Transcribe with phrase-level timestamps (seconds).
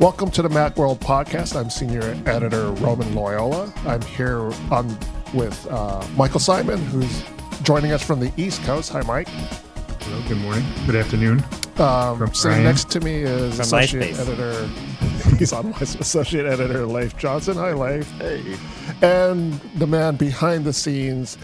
[0.00, 1.56] Welcome to the Macworld podcast.
[1.58, 3.72] I'm senior editor Roman Loyola.
[3.84, 4.96] I'm here on
[5.34, 7.24] with uh, Michael Simon, who's
[7.64, 8.92] joining us from the East Coast.
[8.92, 9.26] Hi, Mike.
[9.28, 11.42] Hello, good morning, good afternoon.
[11.78, 14.20] Um, From sitting next to me is From associate MySpace.
[14.28, 15.36] editor.
[15.38, 17.56] He's on my associate editor Leif Johnson.
[17.56, 18.08] Hi, Leif.
[18.18, 18.56] Hey.
[19.02, 21.38] And the man behind the scenes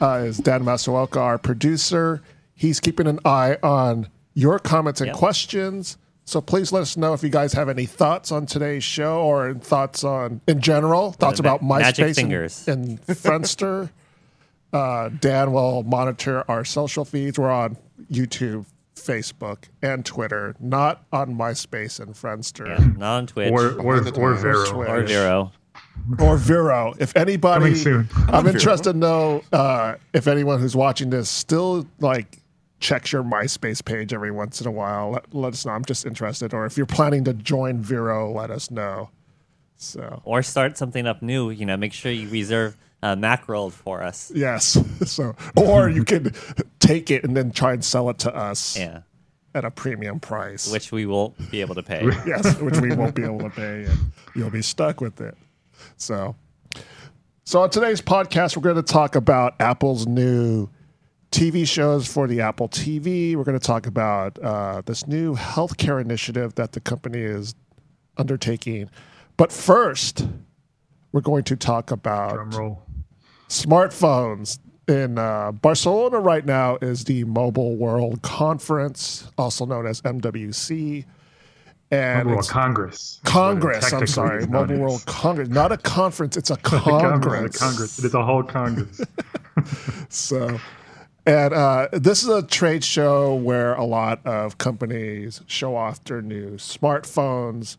[0.00, 2.22] uh, is Dan Masaoka, our producer.
[2.56, 5.16] He's keeping an eye on your comments and Yep.
[5.16, 5.96] questions.
[6.30, 9.52] So please let us know if you guys have any thoughts on today's show or
[9.54, 12.68] thoughts on in general, thoughts the ma- about MySpace and, fingers.
[12.68, 13.90] and Friendster.
[14.72, 17.36] uh, Dan will monitor our social feeds.
[17.36, 17.76] We're on
[18.12, 23.98] YouTube, Facebook, and Twitter, not on MySpace and Friendster Yeah, not on Twitch Or or,
[23.98, 24.66] or or Vero.
[24.66, 25.02] Twitter.
[25.06, 25.52] Vero.
[26.20, 26.94] or Vero.
[27.00, 28.08] If anybody, Coming soon.
[28.28, 32.39] I'm interested to know uh, if anyone who's watching this still like
[32.80, 35.10] checks your MySpace page every once in a while.
[35.12, 35.72] Let, let us know.
[35.72, 36.52] I'm just interested.
[36.54, 39.10] Or if you're planning to join Vero, let us know.
[39.76, 41.50] So Or start something up new.
[41.50, 44.32] You know, make sure you reserve uh, Macworld for us.
[44.34, 44.76] yes.
[45.06, 46.32] So or you can
[46.80, 49.00] take it and then try and sell it to us Yeah,
[49.54, 50.70] at a premium price.
[50.70, 52.02] which we won't be able to pay.
[52.26, 53.98] yes, which we won't be able to pay, and
[54.34, 55.34] you'll be stuck with it.
[55.96, 56.36] So,
[57.44, 60.68] so on today's podcast, we're going to talk about Apple's new
[61.30, 63.36] TV shows for the Apple TV.
[63.36, 67.54] We're going to talk about uh, this new healthcare initiative that the company is
[68.16, 68.90] undertaking.
[69.36, 70.26] But first,
[71.12, 72.36] we're going to talk about
[73.48, 81.04] smartphones in uh, Barcelona right now is the Mobile World Conference, also known as MWC.
[81.92, 83.20] And Mobile it's Congress.
[83.24, 84.78] Congress, I'm sorry, Mobile.
[84.78, 87.00] World Congress, not a conference, it's a Congress.
[87.00, 87.58] Congress.
[87.58, 87.98] Congress.
[87.98, 89.00] It is a whole Congress.
[90.08, 90.58] So,
[91.26, 96.22] and uh, this is a trade show where a lot of companies show off their
[96.22, 97.76] new smartphones.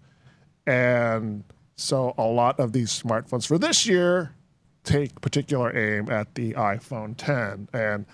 [0.68, 1.44] And
[1.76, 4.36] so a lot of these smartphones for this year
[4.84, 7.70] take particular aim at the iPhone 10.
[7.74, 8.06] And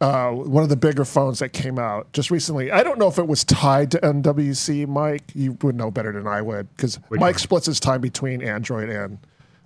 [0.00, 3.18] uh, one of the bigger phones that came out just recently, I don't know if
[3.18, 5.22] it was tied to MWC, Mike.
[5.34, 7.34] You would know better than I would because Mike one?
[7.34, 9.18] splits his time between Android and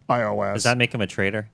[0.08, 0.54] iOS.
[0.54, 1.48] Does that make him a traitor?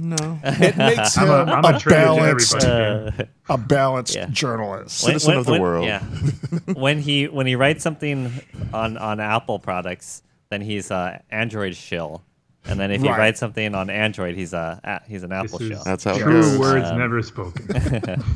[0.00, 0.38] No.
[0.44, 2.54] it makes him I'm a, I'm a, a balanced.
[2.64, 3.10] Uh,
[3.48, 4.26] a balanced Yeah.
[4.26, 5.02] journalist.
[5.04, 5.86] when- Citizen when- of the when- world.
[5.86, 6.00] Yeah.
[6.74, 8.32] when he when he writes something
[8.72, 12.22] on on Apple products, then he's a Android shill.
[12.64, 15.82] And then if he writes something on Android, he's a, a he's an Apple shill.
[15.84, 16.58] That's how True goes.
[16.58, 18.22] words never spoken.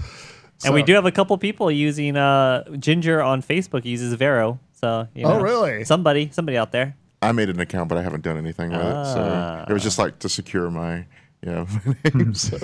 [0.64, 4.60] And we do have a couple people using uh, Ginger on Facebook uses Vero.
[4.80, 5.82] So you know, Oh, really?
[5.82, 6.94] Somebody, somebody out there.
[7.20, 9.04] I made an account, but I haven't done anything with it.
[9.06, 11.04] So it was just like to secure my,
[11.44, 12.34] you know, my name.
[12.34, 12.58] So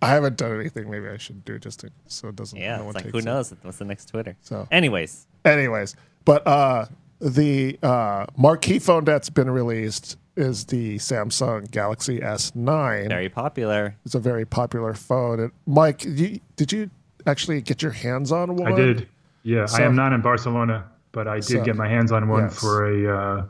[0.00, 0.90] I haven't done anything.
[0.90, 2.58] Maybe I should do it just to, so it doesn't.
[2.58, 3.24] Yeah, no one it's like who it.
[3.24, 4.36] knows what's the next Twitter.
[4.42, 6.86] So- anyways, Anyways, but uh,
[7.20, 13.08] the uh, marquee phone that's been released is the Samsung Galaxy S9.
[13.08, 13.96] very popular.
[14.04, 15.40] It's a very popular phone.
[15.40, 16.90] And Mike, you, did you
[17.26, 18.72] actually get your hands on one?
[18.72, 19.08] I did.
[19.42, 22.28] Yeah, So- I am not in Barcelona, but I did So- get my hands on
[22.28, 22.58] one yes.
[22.60, 23.44] for a uh,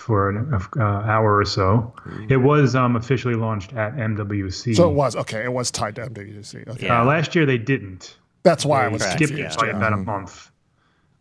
[0.00, 1.92] for an uh, hour or so.
[2.28, 4.74] It was um, officially launched at MWC.
[4.76, 5.44] So it was okay.
[5.44, 6.68] It was tied to MWC.
[6.68, 7.02] Okay, Yeah.
[7.02, 8.16] uh, last year they didn't.
[8.44, 9.56] that's why I was Correct, skipped confused.
[9.56, 9.76] it by yeah.
[9.76, 10.50] about a month.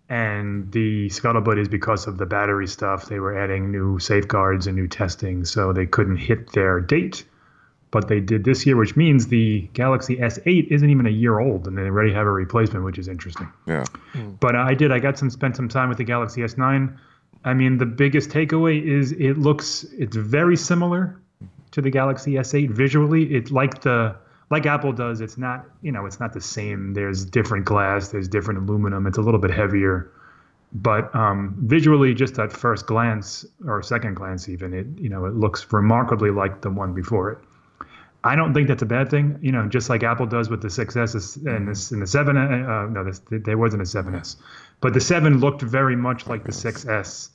[0.09, 3.07] And the scuttlebutt is because of the battery stuff.
[3.09, 7.25] They were adding new safeguards and new testing, so they couldn't hit their date.
[7.91, 11.67] But they did this year, which means the Galaxy S8 isn't even a year old,
[11.67, 13.47] and they already have a replacement, which is interesting.
[13.65, 13.83] yeah,
[14.39, 14.91] But I did.
[14.91, 16.97] I got some spent some time with the Galaxy S9.
[17.47, 21.17] I mean, the biggest takeaway is it looks it's very similar
[21.71, 23.23] to the Galaxy S8 visually.
[23.33, 24.17] It's like the
[24.49, 25.21] like Apple does.
[25.21, 26.93] It's not you know it's not the same.
[26.93, 28.09] There's different glass.
[28.09, 29.07] There's different aluminum.
[29.07, 30.11] It's a little bit heavier.
[30.73, 35.35] But um, visually, just at first glance or second glance, even it you know it
[35.35, 37.37] looks remarkably like the one before it.
[38.25, 39.39] I don't think that's a bad thing.
[39.41, 42.35] You know, just like Apple does with the 6S and the, and the 7.
[42.35, 44.35] Uh, no, this, there wasn't a 7S,
[44.81, 47.29] but the 7 looked very much like the 6S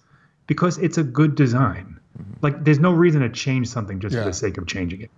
[0.52, 1.99] because it's a good design.
[2.43, 4.22] Like, there's no reason to change something just Yeah.
[4.22, 5.10] for the sake of changing it.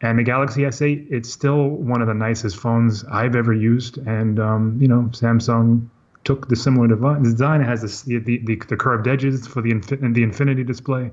[0.00, 3.98] And the Galaxy S8, it's still one of the nicest phones I've ever used.
[4.06, 5.88] And um, you know, Samsung
[6.22, 6.86] took the similar
[7.20, 7.60] design.
[7.60, 8.38] It has this, the, the
[8.72, 11.10] the curved edges for the infin- the Infinity display,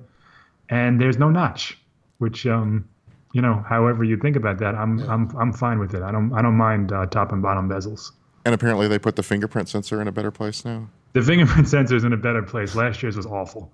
[0.69, 1.79] and there's no notch,
[2.19, 2.87] which um,
[3.33, 6.03] you know, however you think about that, I'm I'm I'm fine with it.
[6.03, 8.11] I don't I don't mind uh, top and bottom bezels.
[8.45, 10.89] and apparently they put the fingerprint sensor in a better place now.
[11.15, 12.75] The fingerprint sensor is in a better place.
[12.75, 13.71] Last year's was awful.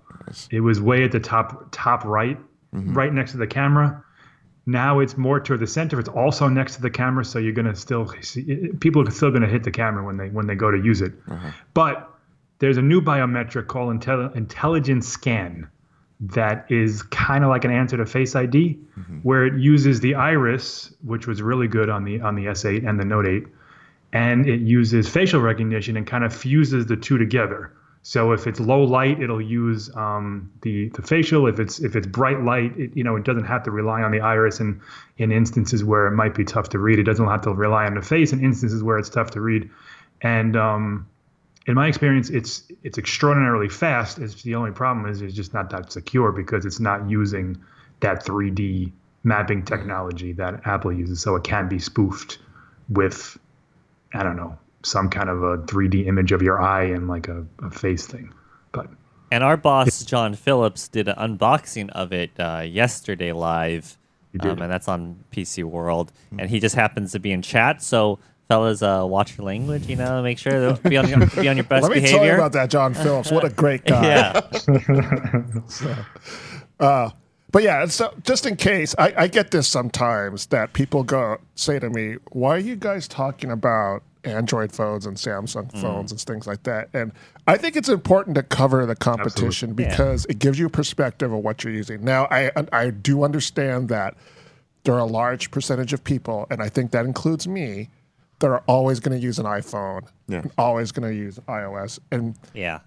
[0.52, 2.38] It was way at the top top right,
[2.72, 2.94] mm-hmm.
[2.94, 4.04] right next to the camera.
[4.64, 5.98] Now it's more toward the center.
[5.98, 9.48] It's also next to the camera, so you're gonna still see people are still gonna
[9.48, 11.14] hit the camera when they when they go to use it.
[11.28, 11.50] Uh-huh.
[11.74, 12.08] But
[12.60, 15.68] there's a new biometric called Intelli- Intelligent Scan
[16.20, 19.18] that is kind of like an answer to Face ID, mm-hmm.
[19.24, 23.00] where it uses the iris, which was really good on the on the S8 and
[23.00, 23.46] the Note 8,
[24.12, 27.72] and it uses facial recognition and kind of fuses the two together.
[28.02, 31.46] So if it's low light, it'll use um, the the facial.
[31.46, 34.10] If it's if it's bright light, it, you know it doesn't have to rely on
[34.10, 34.58] the iris.
[34.58, 34.80] And
[35.18, 37.94] in instances where it might be tough to read, it doesn't have to rely on
[37.94, 38.32] the face.
[38.32, 39.70] In instances where it's tough to read,
[40.20, 41.06] and um,
[41.66, 44.18] in my experience, it's it's extraordinarily fast.
[44.18, 47.62] It's the only problem is it's just not that secure because it's not using
[48.00, 48.90] that 3D
[49.22, 51.20] mapping technology that Apple uses.
[51.20, 52.38] So it can be spoofed
[52.88, 53.38] with
[54.14, 57.46] I don't know some kind of a 3D image of your eye and like a,
[57.62, 58.32] a face thing.
[58.72, 58.88] But
[59.30, 63.96] And our boss Jon Phillips did an unboxing of it uh, yesterday live,
[64.40, 66.12] um, and that's on PC World.
[66.36, 68.18] And he just happens to be in chat, so
[68.48, 69.86] fellas, uh, watch your language.
[69.86, 72.18] You know, make sure to be on your, be on your best Let me behavior.
[72.18, 73.30] tell you about that, Jon Phillips.
[73.30, 74.42] What a great guy.
[76.80, 77.10] yeah,
[77.52, 81.78] But yeah, so just in case, I, I get this sometimes that people go say
[81.78, 85.80] to me, "Why are you guys talking about Android phones and Samsung hmm.
[85.80, 87.12] phones and things like that?" And
[87.46, 89.84] I think it's important to cover the competition Absolutely.
[89.84, 89.90] Yeah.
[89.90, 92.02] because it gives you a perspective of what you're using.
[92.02, 94.16] Now, I I do understand that
[94.84, 97.90] there are a large percentage of people, and I think that includes me,
[98.38, 100.38] that are always going to use an iPhone, Yeah.
[100.38, 102.80] and always going to use iOS, and yeah.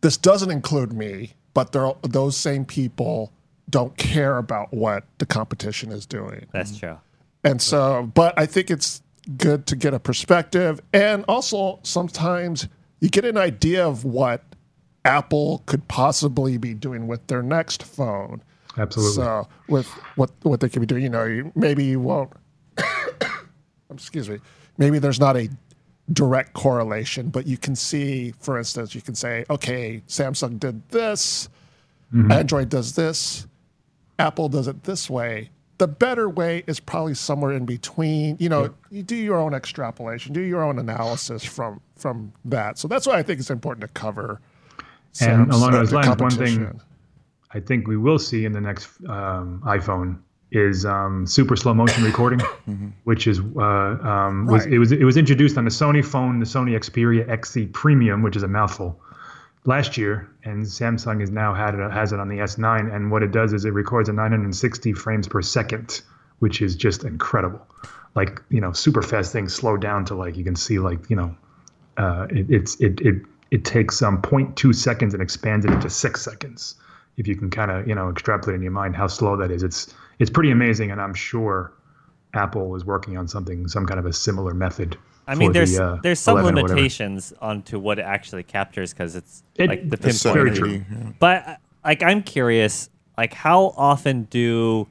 [0.00, 3.32] this doesn't include me, but there are, those same people
[3.68, 6.46] don't care about what the competition is doing.
[6.52, 6.98] That's true.
[7.44, 9.02] And so, but I think it's
[9.36, 10.80] good to get a perspective.
[10.92, 12.68] And also, sometimes
[13.00, 14.42] you get an idea of what
[15.04, 18.42] Apple could possibly be doing with their next phone.
[18.76, 19.14] absolutely.
[19.14, 19.86] So, with
[20.16, 22.32] what, what they could be doing, you know, you, maybe you won't,
[23.90, 24.38] excuse me,
[24.76, 25.48] maybe there's not a
[26.12, 31.48] direct correlation, but you can see, for instance, you can say, okay, Samsung did this,
[32.30, 33.46] Android does this,
[34.18, 35.50] Apple does it this way.
[35.78, 38.36] The better way is probably somewhere in between.
[38.38, 42.76] You know, you do your own extrapolation, do your own analysis from from that.
[42.78, 44.40] So that's why I think it's important to cover.
[45.20, 46.80] And Sam's- along uh, those lines, one thing
[47.52, 50.18] I think we will see in the next um, iPhone
[50.52, 52.40] is um, super slow motion recording,
[53.04, 54.74] which is uh, um, was Right.
[54.74, 58.36] it was it was introduced on the Sony phone, the Sony Xperia XZ Premium, which
[58.36, 59.00] is a mouthful,
[59.64, 63.22] last year, and Samsung has now had it has it on the S9, and what
[63.22, 66.00] it does is it records at 960 frames per second,
[66.40, 67.64] which is just incredible.
[68.14, 71.16] Like you know, super fast things slow down to like you can see like you
[71.16, 71.34] know
[71.96, 73.22] uh, it, it's it it
[73.52, 76.74] it takes um 0.2 seconds and expands it into six seconds.
[77.16, 79.62] If you can kind of you know extrapolate in your mind how slow that is,
[79.62, 81.72] it's it's pretty amazing, and I'm sure
[82.34, 84.96] Apple is working on something, some kind of a similar method.
[85.26, 86.76] I mean, there's the, uh, there's some 11 or whatever.
[86.76, 90.34] limitations onto what it actually captures because it's It- like the It's pinpoint.
[90.34, 90.84] very true.
[91.18, 92.88] But uh, like, I'm curious,
[93.18, 94.86] like, how often do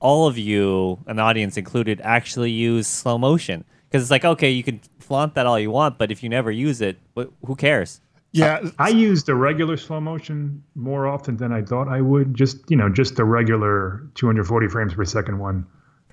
[0.00, 3.64] all of you, an audience included, actually use slow motion?
[3.88, 6.50] Because it's like, okay, you can flaunt that all you want, but if you never
[6.50, 8.00] use it, wh- who cares?
[8.32, 12.34] Yeah, I used the regular slow motion more often than I thought I would.
[12.34, 15.66] Just you know, just the regular 240 frames per second one.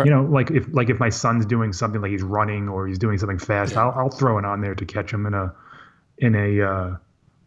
[0.03, 2.99] You know, like if like if my son's doing something like he's running or he's
[2.99, 5.53] doing something fast, I'll I'll throw it on there to catch him in a
[6.17, 6.95] in a uh,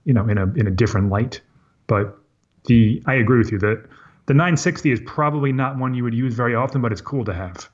[0.04, 1.40] you know in a in a different light.
[1.86, 2.16] But
[2.64, 3.84] the I agree with you that
[4.26, 7.34] the 960 is probably not one you would use very often, but it's cool to
[7.34, 7.70] have.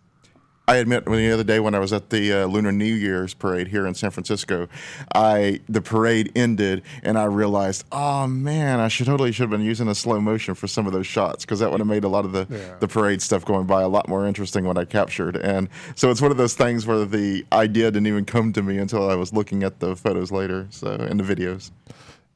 [0.67, 3.35] I admit, when the other day when I was at the uh, Lunar New Year's
[3.35, 4.67] parade here in San Francisco,
[5.15, 9.61] I the parade ended and I realized, oh man, I should totally should have been
[9.61, 12.09] using a slow motion for some of those shots because that would have made a
[12.09, 12.77] lot of the Yeah.
[12.81, 15.37] the parade stuff going by a lot more interesting when I captured.
[15.37, 18.79] And so it's one of those things where the idea didn't even come to me
[18.79, 21.73] until I was looking at the photos later, so and the videos.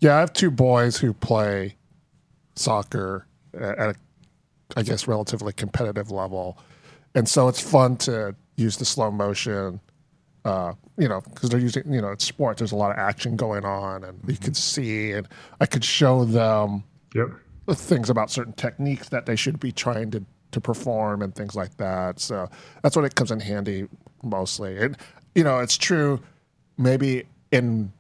[0.01, 1.77] Yeah, I have two boys who play
[2.57, 3.95] soccer at a,
[4.77, 6.59] I guess, relatively competitive level,
[7.15, 9.81] and so it's fun to use the slow motion.
[10.45, 12.59] Uh, you know, because they're using, you know, it's sports.
[12.61, 15.29] There's a lot of action going on, and you can see, and
[15.61, 16.85] I could show them
[17.15, 17.29] Yep.
[17.73, 21.77] things about certain techniques that they should be trying to to perform and things like
[21.77, 22.19] that.
[22.21, 22.49] So
[22.83, 23.87] that's when it comes in handy
[24.23, 24.79] mostly.
[24.79, 24.97] And
[25.35, 26.21] you know, it's true.
[26.79, 27.93] Maybe in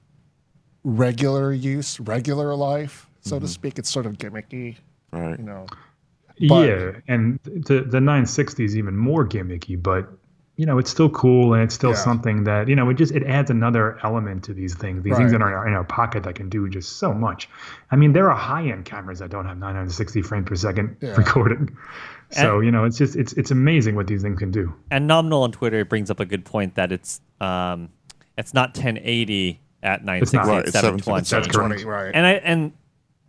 [0.84, 4.76] regular use, regular life, so to speak, it's sort of gimmicky.
[5.12, 5.38] Right.
[5.38, 5.66] You know,
[6.48, 10.08] But- yeah, and the the 960 is even more gimmicky, but
[10.56, 11.96] you know it's still cool and it's still Yeah.
[11.96, 15.02] something that you know it just it adds another element to these things.
[15.04, 15.36] These things Right.
[15.36, 17.48] in our in our pocket that can do just so much.
[17.90, 21.14] I mean, there are high end cameras that don't have 960 frames per second Yeah.
[21.16, 21.76] recording.
[22.30, 24.74] So And- you know, it's just it's it's amazing what these things can do.
[24.90, 27.88] And Nominal on Twitter brings up a good point that it's um,
[28.36, 30.06] it's not 1080 at not.
[30.20, 31.24] 960 Right, it's 720.
[31.24, 32.10] 720, right.
[32.14, 32.72] And I and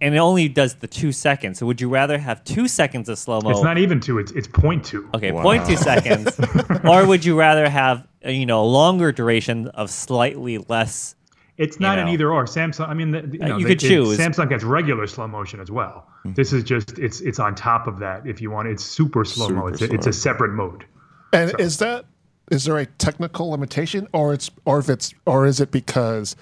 [0.01, 1.59] and it only does the two seconds.
[1.59, 3.49] So would you rather have two seconds of slow mo?
[3.51, 4.17] It's not even two.
[4.19, 5.09] It's it's point two.
[5.13, 5.43] Okay, Wow.
[5.43, 6.39] point two seconds.
[6.83, 11.15] or would you rather have uh, you know a longer duration of slightly less?
[11.57, 12.45] It's not You an either or.
[12.45, 12.87] Samsung.
[12.87, 14.17] I mean, the, you, know, you they- could it- choose.
[14.17, 16.07] Samsung has regular slow motion as well.
[16.25, 18.25] This is just it's it's on top of that.
[18.25, 19.67] If you want, it's super slow mo.
[19.67, 20.85] It's it's a separate mode.
[21.33, 22.05] And is that
[22.51, 26.35] is there a technical limitation, or it's or if it's or is it because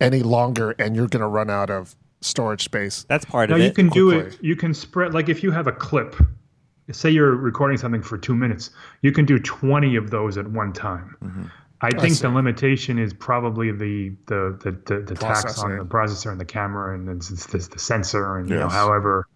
[0.00, 3.04] any longer and you're going to run out of storage space?
[3.08, 3.64] That's part No, of it.
[3.64, 3.74] you it.
[3.74, 4.38] can do it.
[4.42, 6.16] You can spread like if you have a clip.
[6.90, 8.70] Say you're recording something for two minutes,
[9.02, 11.14] you can do twenty of those at one time.
[11.22, 11.44] Mm-hmm.
[11.82, 12.22] I think see.
[12.22, 16.46] the limitation is probably the the the, the, the tax on the processor and the
[16.46, 19.26] camera and it's, it's, the, the sensor and you know however.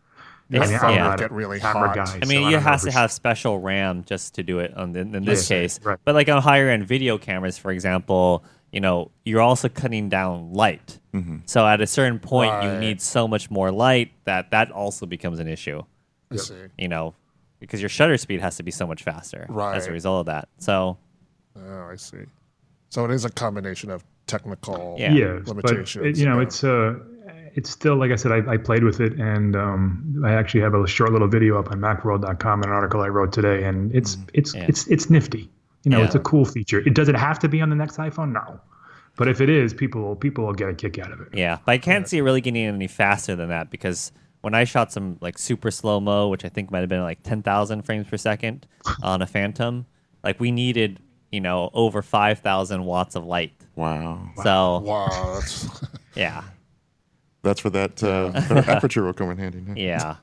[0.49, 1.17] Yes, I'm yeah.
[1.17, 1.97] Get really camera hot.
[1.97, 3.01] guy, I mean, don't you have to sure.
[3.01, 4.75] have special RAM just to do it.
[4.77, 5.99] On in, in this Yeah, case, right.
[6.05, 10.53] but like on higher end video cameras, for example, you know, you're also cutting down
[10.53, 10.99] light.
[11.45, 15.39] So at a certain point, you need so much more light that that also becomes
[15.41, 15.83] an issue.
[16.31, 16.55] I see.
[16.79, 17.15] You know,
[17.61, 20.49] because your shutter speed has to be so much faster as a result of that.
[20.59, 20.97] So
[21.55, 22.25] Oh, I see.
[22.89, 25.13] So it is a combination of technical Yeah.
[25.13, 26.43] yeah, but it, you know, yeah.
[26.43, 26.95] it's uh,
[27.55, 30.75] it's still like I said, I, I played with it, and um, I actually have
[30.75, 34.17] a short little video up on MacWorld.com, and an article I wrote today, and it's
[34.33, 34.65] it's Yeah.
[34.69, 35.51] it's it's nifty.
[35.85, 36.05] You know, Yeah.
[36.07, 36.81] it's a cool feature.
[36.81, 38.33] It does it have to be on the next iPhone?
[38.33, 38.61] No,
[39.17, 41.29] but if it is, people people will get a kick out of it.
[41.35, 44.13] Yeah, but I can't see it really getting any faster than that because
[44.43, 47.23] when I shot some like super slow mo, which I think might have been like
[47.23, 48.67] ten thousand frames per second
[49.03, 49.87] on a Phantom,
[50.25, 53.53] like we needed you know over five thousand watts of light.
[53.75, 54.31] Wow.
[54.43, 55.09] So wow.
[55.41, 55.83] That's,
[56.15, 56.43] yeah,
[57.43, 59.65] That's where that uh, better aperture will come in handy.
[59.67, 59.75] huh?
[59.77, 60.17] yeah,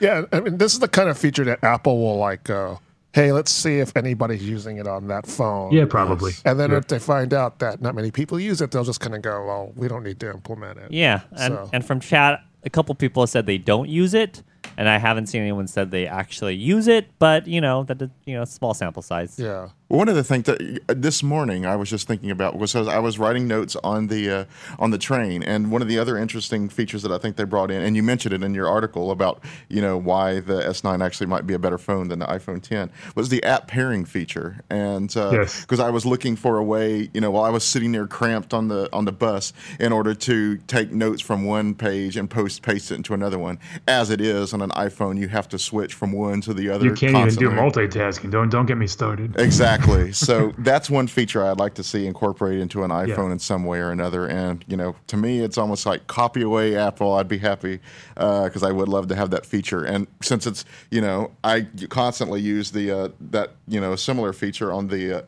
[0.00, 2.80] yeah, I mean, this is the kind of feature that Apple will like go,
[3.14, 5.72] hey, let's see if anybody's using it on that phone.
[5.72, 6.32] Yeah, probably.
[6.44, 6.78] And then Yeah.
[6.78, 9.44] if they find out that not many people use it, they'll just kind of go,
[9.46, 10.90] well, we don't need to implement it.
[10.90, 11.20] yeah.
[11.32, 14.42] And So- and from chat, a couple people have said they don't use it,
[14.76, 17.06] and I haven't seen anyone said they actually use it.
[17.18, 19.38] But you know that you know small sample size.
[19.38, 19.68] Yeah.
[19.94, 22.98] One of the things that uh, this morning I was just thinking about was I
[22.98, 24.44] was writing notes on the uh,
[24.80, 27.70] on the train, and one of the other interesting features that I think they brought
[27.70, 31.28] in, and you mentioned it in your article about you know why the S9 actually
[31.28, 35.06] might be a better phone than the iPhone 10 was the app pairing feature, and
[35.06, 35.80] because Yes.
[35.80, 38.66] I was looking for a way, you know, while I was sitting there cramped on
[38.66, 42.90] the on the bus, in order to take notes from one page and post paste
[42.90, 43.60] it into another one.
[43.86, 46.84] As it is on an iPhone, you have to switch from one to the other.
[46.84, 47.54] You can't constantly.
[47.54, 48.32] even do multitasking.
[48.32, 49.38] Don't don't get me started.
[49.38, 49.83] Exactly.
[50.12, 53.78] so that's one feature I'd like to see incorporated into an iPhone in some way
[53.78, 54.26] or another.
[54.26, 57.14] And you know, to me, it's almost like copy away Apple.
[57.14, 57.80] I'd be happy
[58.14, 59.84] because I would love to have that feature.
[59.84, 64.72] And since it's you know, I constantly use the uh, that you know similar feature
[64.72, 65.18] on the.
[65.18, 65.22] Uh,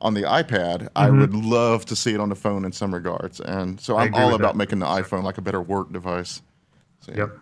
[0.00, 3.38] on the iPad, I would love to see it on the phone in some regards,
[3.38, 4.56] and so I'm all about that.
[4.56, 6.42] making the iPhone like a better work device.
[6.98, 7.38] So, Yep.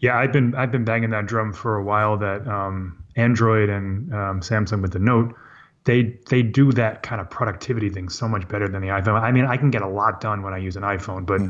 [0.00, 2.18] Yeah, I've been I've been banging that drum for a while.
[2.18, 5.34] That um, Android and um, Samsung with the Note,
[5.84, 9.20] they they do that kind of productivity thing so much better than the iPhone.
[9.20, 11.40] I mean, I can get a lot done when I use an iPhone, but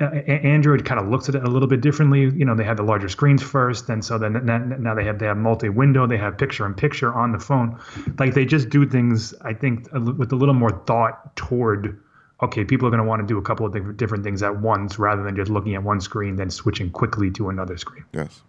[0.00, 2.22] uh, A- Android kind of looks at it a little bit differently.
[2.22, 5.18] You know, they have the larger screens first, and so then now, now they have
[5.18, 7.78] they have multi-window, they have picture-in-picture on the phone.
[8.18, 12.00] Like they just do things, I think, with a little more thought toward.
[12.42, 14.60] Okay, people are going to want to do a couple of different different things at
[14.60, 18.04] once, rather than just looking at one screen then switching quickly to another screen.
[18.12, 18.42] Yes.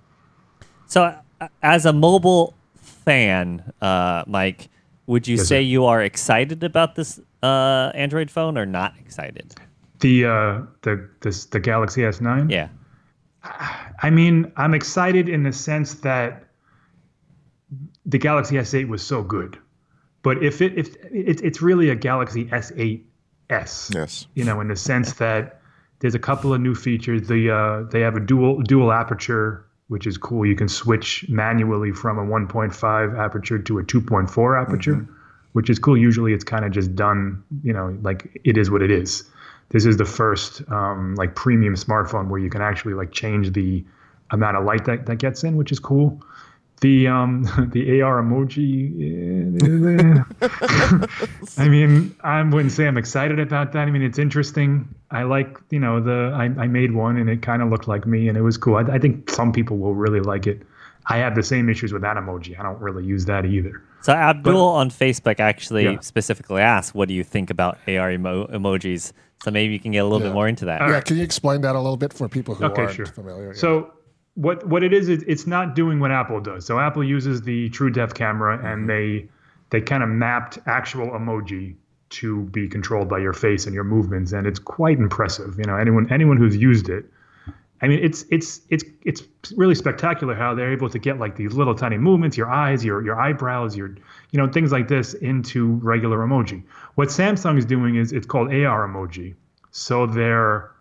[0.88, 4.70] So, uh, as a mobile fan, uh, Mike,
[5.08, 5.62] would you Yes, say sir.
[5.62, 9.54] you are excited about this uh, Android phone or not excited?
[10.00, 12.52] The uh, the this the Galaxy S9.
[12.52, 12.70] Yeah.
[14.02, 16.44] I mean, I'm excited in the sense that
[18.06, 19.58] the Galaxy S8 was so good,
[20.24, 23.02] but if it if it, it's really a Galaxy S8s,
[23.94, 24.28] Yes.
[24.34, 25.62] you know, in the sense that
[26.00, 27.28] there's a couple of new features.
[27.28, 30.46] The uh, they have a dual dual aperture, which is cool.
[30.46, 35.08] You can switch manually from a 1.5 aperture to a 2.4 aperture,
[35.54, 35.98] which is cool.
[35.98, 37.44] Usually, it's kind of just done.
[37.64, 39.24] You know, like it is what it is.
[39.70, 43.84] This is the first um, like premium smartphone where you can actually like change the
[44.32, 46.22] amount of light that, that gets in, which is cool.
[46.82, 48.92] The um the AR emoji.
[50.42, 51.08] eh,
[51.58, 53.88] I mean, I wouldn't say I'm excited about that.
[53.88, 54.88] I mean, it's interesting.
[55.12, 58.06] I like, you know, the I, I made one and it kind of looked like
[58.06, 58.76] me and it was cool.
[58.76, 60.62] I, I think some people will really like it.
[61.08, 62.60] I have the same issues with that emoji.
[62.60, 63.82] I don't really use that either.
[64.02, 66.00] So Abdul on Facebook actually Yeah.
[66.02, 69.14] specifically asked, "What do you think about AR emo- emojis?"
[69.44, 70.28] So maybe you can get a little Yeah.
[70.30, 70.82] bit more into that.
[70.82, 73.06] Yeah, can you explain that a little bit for people who Okay, aren't sure.
[73.06, 73.48] familiar?
[73.48, 73.54] Yeah.
[73.60, 73.92] So
[74.36, 76.66] what what it is is it's not doing what Apple does.
[76.66, 78.88] So Apple uses the True Depth camera and mm-hmm.
[78.88, 79.30] they
[79.72, 81.76] they kind of mapped actual emoji
[82.10, 85.58] to be controlled by your face and your movements, and it's quite impressive.
[85.58, 87.06] You know, anyone anyone who's used it,
[87.82, 89.24] I mean, it's it's it's it's
[89.58, 93.04] really spectacular how they're able to get like these little tiny movements, your eyes, your
[93.04, 93.90] your eyebrows, your
[94.32, 96.64] you know things like this into regular emoji.
[96.96, 99.36] What Samsung is doing is it's called AR emoji.
[99.72, 100.72] So they're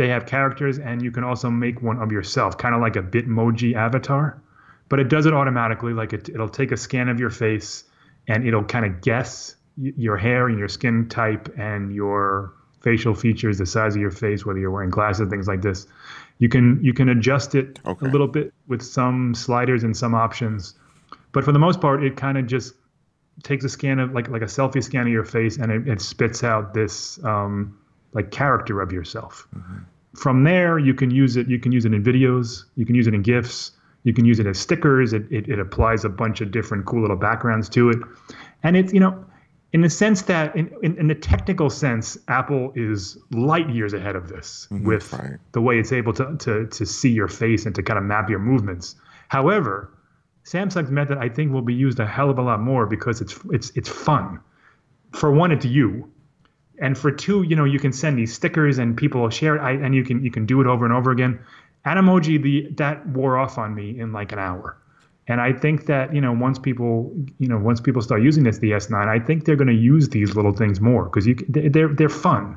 [0.00, 3.02] they have characters, and you can also make one of yourself, kind of like a
[3.02, 4.40] Bitmoji avatar,
[4.88, 5.92] but it does it automatically.
[5.92, 7.84] Like it, it'll take a scan of your face,
[8.26, 12.52] and it'll kind of guess your hair and your skin type and your
[12.82, 15.86] facial features, the size of your face, whether you're wearing glasses, things like this.
[16.38, 18.06] You can you can adjust it Okay.
[18.06, 20.74] a little bit with some sliders and some options,
[21.32, 22.74] but for the most part, it kind of just
[23.42, 26.00] takes a scan of like like a selfie scan of your face, and it, it
[26.00, 27.76] spits out this um,
[28.12, 29.46] like character of yourself.
[30.16, 31.48] From there, you can use it.
[31.48, 32.64] You can use it in videos.
[32.76, 33.72] You can use it in GIFs.
[34.02, 35.12] You can use it as stickers.
[35.12, 37.98] It, it, it applies a bunch of different cool little backgrounds to it,
[38.62, 39.24] and it's you know,
[39.72, 44.16] in the sense that in, in, in the technical sense, Apple is light years ahead
[44.16, 44.86] of this mm-hmm.
[44.86, 45.36] with right.
[45.52, 48.28] the way it's able to, to to see your face and to kind of map
[48.30, 48.96] your movements.
[49.28, 49.92] However,
[50.44, 53.38] Samsung's method I think will be used a hell of a lot more because it's
[53.52, 54.40] it's it's fun.
[55.12, 56.10] For one, it's you,
[56.80, 59.60] and for two, you know, you can send these stickers and people will share it,
[59.60, 61.38] I, and you can you can do it over and over again.
[61.86, 64.76] Animoji, the that wore off on me in like an hour,
[65.28, 68.58] and I think that you know once people you know once people start using this
[68.58, 71.68] the S9, I think they're going to use these little things more because you they-
[71.68, 72.56] they're they're fun,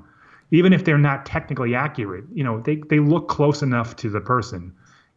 [0.52, 2.26] even if they're not technically accurate.
[2.34, 4.74] You know, they they look close enough to the person,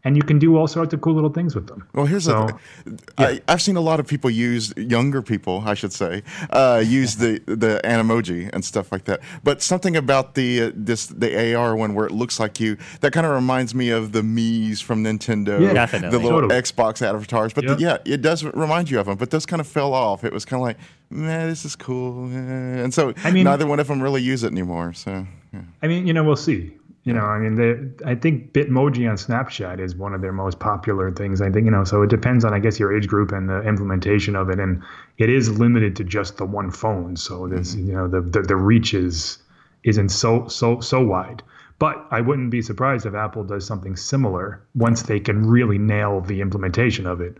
[0.06, 1.86] and you can do all sorts of cool little things with them.
[1.92, 2.48] Well, here's So,
[2.84, 2.98] the.
[3.18, 7.16] I, I've seen a lot of people use younger people, I should say, uh, use
[7.16, 9.18] the the Animoji and stuff like that.
[9.42, 13.12] But something about the uh, this the AR one where it looks like you that
[13.12, 15.72] kind of reminds me of the Mii's from Nintendo, Yeah.
[15.72, 16.10] Definitely.
[16.16, 16.62] the little Totally.
[16.62, 17.52] Xbox avatars.
[17.52, 19.16] But the- yeah, it does remind you of them.
[19.18, 20.22] But those kind of fell off.
[20.24, 20.78] It was kind of like,
[21.10, 24.52] man, this is cool, and so I mean- neither one of them really use it
[24.52, 24.92] anymore.
[24.92, 25.60] So yeah.
[25.82, 26.70] I mean, you know, we'll see.
[27.06, 31.12] You know, I mean, I think Bitmoji on Snapchat is one of their most popular
[31.12, 31.40] things.
[31.40, 33.62] I think, you know, so it depends on, I guess, your age group and the
[33.62, 34.58] implementation of it.
[34.58, 34.82] And
[35.16, 37.14] it is limited to just the one phone.
[37.14, 39.38] So there's, you know, the, the, the reach is,
[39.84, 41.44] isn't so, so, so wide.
[41.78, 46.22] But I wouldn't be surprised if Apple does something similar once they can really nail
[46.22, 47.38] the implementation of it,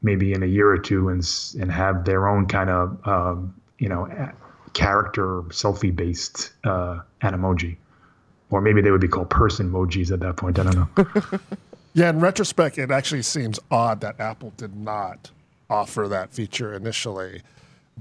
[0.00, 1.22] maybe in a year or two and,
[1.60, 4.08] and have their own kind of, um, you know,
[4.72, 7.76] character selfie based uh, Animoji
[8.52, 10.58] or maybe they would be called person emojis at that point.
[10.58, 11.40] I don't know.
[11.94, 15.30] Yeah, in retrospect, it actually seems odd that Apple did not
[15.68, 17.42] offer that feature initially.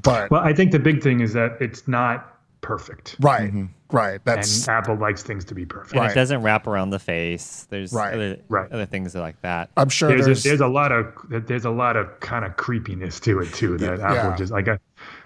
[0.01, 3.65] But well, I think the big thing is that it's not perfect, right, mm-hmm.
[3.89, 4.21] right.
[4.25, 5.91] and Apple likes things to be perfect.
[5.93, 6.11] And Right.
[6.11, 7.67] it doesn't wrap around the face.
[7.69, 8.13] There's Right.
[8.13, 8.71] other, Right.
[8.71, 9.69] other things like that.
[9.75, 12.55] I'm sure There's there's, a, there's a lot of there's a lot of kind of
[12.55, 13.77] creepiness to it too.
[13.77, 14.79] That Apple just like, a,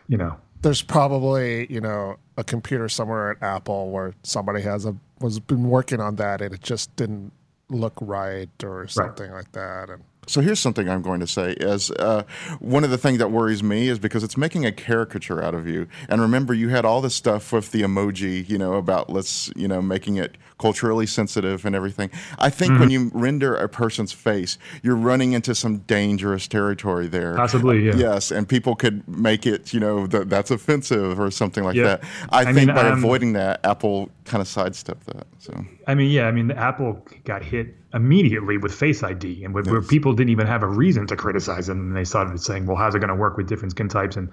[0.07, 4.95] you know, there's probably you know a computer somewhere at Apple where somebody has a
[5.25, 7.31] was been working on that and it just didn't
[7.69, 9.89] look right or something like that.
[9.89, 12.23] And So here's something I'm going to say is uh,
[12.59, 15.67] one of the things that worries me is because it's making a caricature out of
[15.67, 15.87] you.
[16.07, 19.67] And remember, you had all this stuff with the emoji, you know, about let's, you
[19.67, 22.09] know, making it culturally sensitive and everything.
[22.39, 27.35] I think when you render a person's face, you're running into some dangerous territory there.
[27.35, 27.95] Possibly, yeah.
[27.95, 31.83] Yes, and people could make it, you know, that that's offensive or something like Yeah.
[31.83, 32.03] that.
[32.29, 35.27] I, I think mean, by um, avoiding that, Apple kind of sidestepped that.
[35.39, 35.53] So.
[35.87, 39.81] I mean, yeah, I mean, Apple got hit immediately with Face ID, and where, where
[39.81, 42.95] people didn't even have a reason to criticize them, and they started saying, "Well, how's
[42.95, 44.29] it going to work with different skin types?" and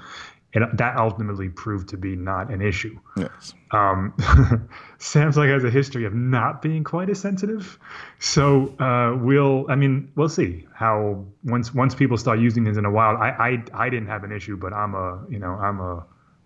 [0.55, 2.99] and that ultimately proved to be not an issue.
[3.17, 3.55] Yes.
[3.71, 4.13] Um,
[4.99, 7.79] Samsung has a history of not being quite as sensitive,
[8.19, 9.67] so uh, we'll.
[9.71, 13.17] I mean, we'll see how once once people start using this in a while.
[13.17, 16.05] I I, I didn't have an issue, but I'm a you know I'm a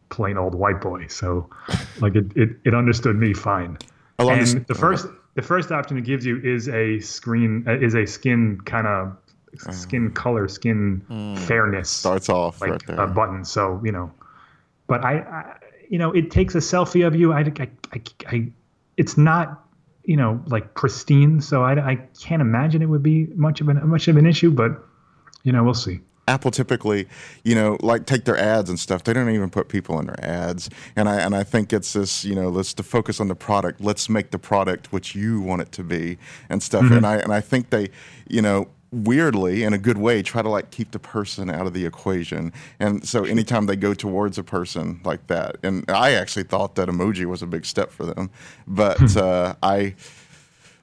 [0.08, 1.48] plain old white boy, so
[2.00, 3.78] like it it, it understood me fine.
[4.18, 7.94] Along and the first the first option it gives you is a screen uh, is
[7.94, 9.16] a skin kind of
[9.72, 11.02] skin color skin
[11.46, 13.00] fairness Starts off like right there.
[13.00, 13.44] a button.
[13.44, 14.10] So you know,
[14.86, 15.56] but I, I,
[15.88, 17.32] you know, it takes a selfie of you.
[17.32, 18.52] I, I, I, I
[18.96, 19.64] it's not,
[20.04, 21.40] you know, like pristine.
[21.40, 24.50] So I, I can't imagine it would be much of an much of an issue.
[24.50, 24.72] But
[25.42, 26.00] you know, we'll see.
[26.28, 27.06] Apple typically,
[27.44, 29.04] you know, like take their ads and stuff.
[29.04, 32.24] They don't even put people in their ads, and I and I think it's this,
[32.24, 33.80] you know, let's to focus on the product.
[33.80, 36.84] Let's make the product what you want it to be and stuff.
[36.84, 36.94] Mm-hmm.
[36.94, 37.90] And I and I think they,
[38.28, 41.74] you know, weirdly in a good way try to like keep the person out of
[41.74, 42.52] the equation.
[42.80, 46.88] And so anytime they go towards a person like that, and I actually thought that
[46.88, 48.30] emoji was a big step for them,
[48.66, 49.18] but Hmm.
[49.18, 49.94] uh, I.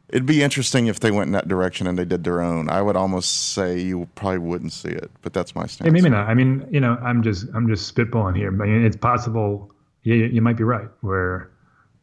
[0.09, 2.69] It'd be interesting if they went in that direction and they did their own.
[2.69, 5.87] I would almost say you probably wouldn't see it, but that's my stance.
[5.87, 6.29] Yeah, maybe not.
[6.29, 8.49] I mean, you know, I'm just I'm just spitballing here.
[8.49, 10.87] I mean, it's possible yeah, you might be right.
[11.01, 11.49] Where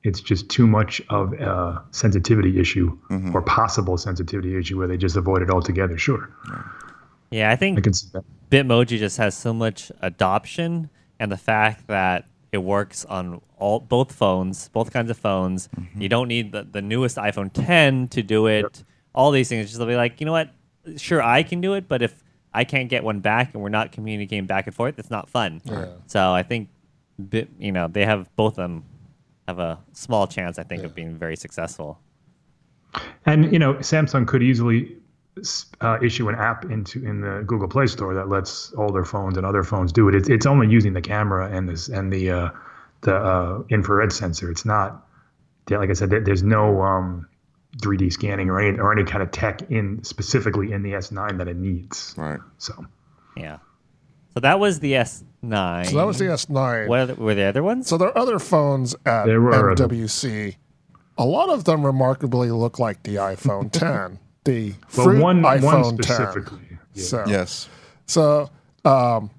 [0.03, 3.37] it's just too much of a sensitivity issue mm-hmm.
[3.37, 5.99] or possible sensitivity issue where they just avoid it altogether.
[5.99, 6.31] Sure,
[7.31, 8.25] Yeah, I think I can see that.
[8.51, 14.13] Bitmoji just has so much adoption, and the fact that it works on all both
[14.13, 15.69] phones, both kinds of phones.
[15.77, 16.07] You mm-hmm.
[16.09, 18.85] don't need the, the newest iPhone 10 to do it.
[19.15, 20.51] All these things, just they'll be like, you know what?
[20.97, 23.93] Sure, I can do it, but if I can't get one back and we're not
[23.93, 25.61] communicating back and forth, it's not fun.
[26.07, 26.69] So I think,
[27.29, 28.85] Bit, you know, they have both of them
[29.47, 32.01] have a small chance, I think, of being very successful.
[33.27, 34.97] And you know, Samsung could easily
[35.81, 39.47] uh, issue an app into in the Google Play Store that lets older phones and
[39.47, 40.15] other phones do it.
[40.15, 42.51] It's, it's only using the camera and this and the uh,
[43.03, 44.51] the uh, infrared sensor.
[44.51, 45.07] It's not
[45.71, 46.11] like I said.
[46.11, 47.29] There's no um,
[47.79, 51.49] 3D scanning or any or any kind of tech in specifically in the S9 that
[51.49, 52.15] it needs.
[52.19, 52.41] Right.
[52.59, 52.85] So
[53.37, 53.59] Yeah.
[54.35, 55.87] So that was the S9.
[55.87, 56.89] So that was the S9.
[56.89, 57.89] What are the, were the other ones?
[57.89, 60.57] So there are other phones at There were other- MWC.
[61.19, 65.63] A lot of them remarkably look like the iPhone 10, the well, fruit one iPhone
[65.63, 66.03] one 10.
[66.03, 66.79] specifically.
[66.95, 67.03] Yeah.
[67.05, 67.69] So, Yes.
[68.07, 68.51] so
[68.85, 69.31] um,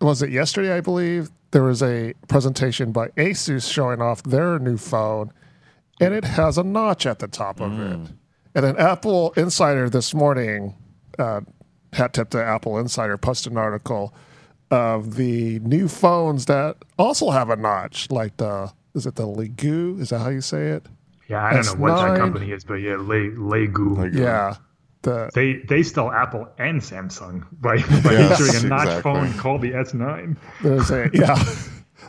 [0.00, 0.76] was it yesterday?
[0.76, 5.32] I believe there was a presentation by Asus showing off their new phone,
[6.00, 8.10] and it has a notch at the top of it.
[8.56, 10.74] And an Apple Insider this morning,
[11.18, 11.40] uh,
[11.92, 14.14] hat tip to Apple Insider, posted an article
[14.70, 20.00] of the new phones that also have a notch, like the is it the Leagoo?
[20.00, 20.86] Is that how you say it?
[21.28, 23.96] Yeah, I don't know what that company is, but yeah, Le, Leagoo.
[23.96, 24.56] Like- Yeah,
[25.02, 29.02] the They they sell Apple and Samsung by, by Yes, issuing a notch exactly.
[29.02, 30.36] phone called the S9.
[30.62, 31.42] there's a yeah,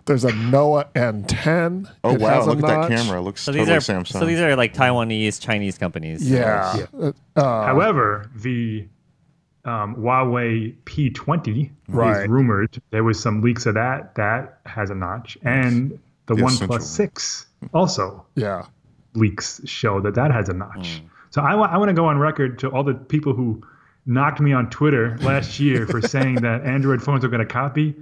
[0.06, 1.90] there's a Noa N10.
[2.04, 2.30] Oh It wow!
[2.30, 3.20] has a Look at that camera.
[3.20, 4.08] It looks so totally these are Samsung.
[4.08, 6.30] so these are like Taiwanese Chinese companies.
[6.30, 7.12] Yeah, Yeah.
[7.36, 8.88] Uh, However, the
[9.64, 12.24] um, Huawei P20 Right.
[12.24, 12.82] is rumored.
[12.92, 14.14] There was some leaks of that.
[14.16, 15.98] That has a notch, and
[16.28, 16.82] the, The OnePlus one.
[16.82, 18.66] Six also yeah.
[19.16, 21.02] Leaks show that that has a notch.
[21.30, 23.62] So I want I want to go on record to all the people who
[24.06, 27.96] knocked me on Twitter last year for saying that Android phones are going to copy.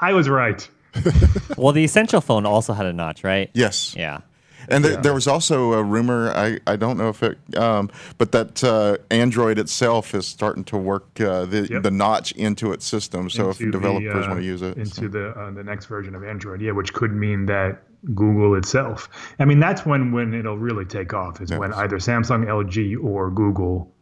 [0.00, 0.68] I was right.
[1.56, 3.50] Well, the Essential phone also had a notch, right?
[3.54, 3.94] yes.
[3.96, 4.20] Yeah.
[4.68, 6.30] And th- there was also a rumor.
[6.34, 7.88] I, I don't know if it, um,
[8.18, 11.82] but that uh, Android itself is starting to work uh, the Yep.
[11.84, 13.30] the notch into its system.
[13.30, 15.08] So if into the, developers uh, want to use it, into so.
[15.08, 17.82] the uh, the next version of Android, yeah, which could mean that
[18.14, 19.08] Google itself.
[19.38, 23.30] I mean, that's when when it'll really take off is when either Samsung, LG, or
[23.30, 23.92] Google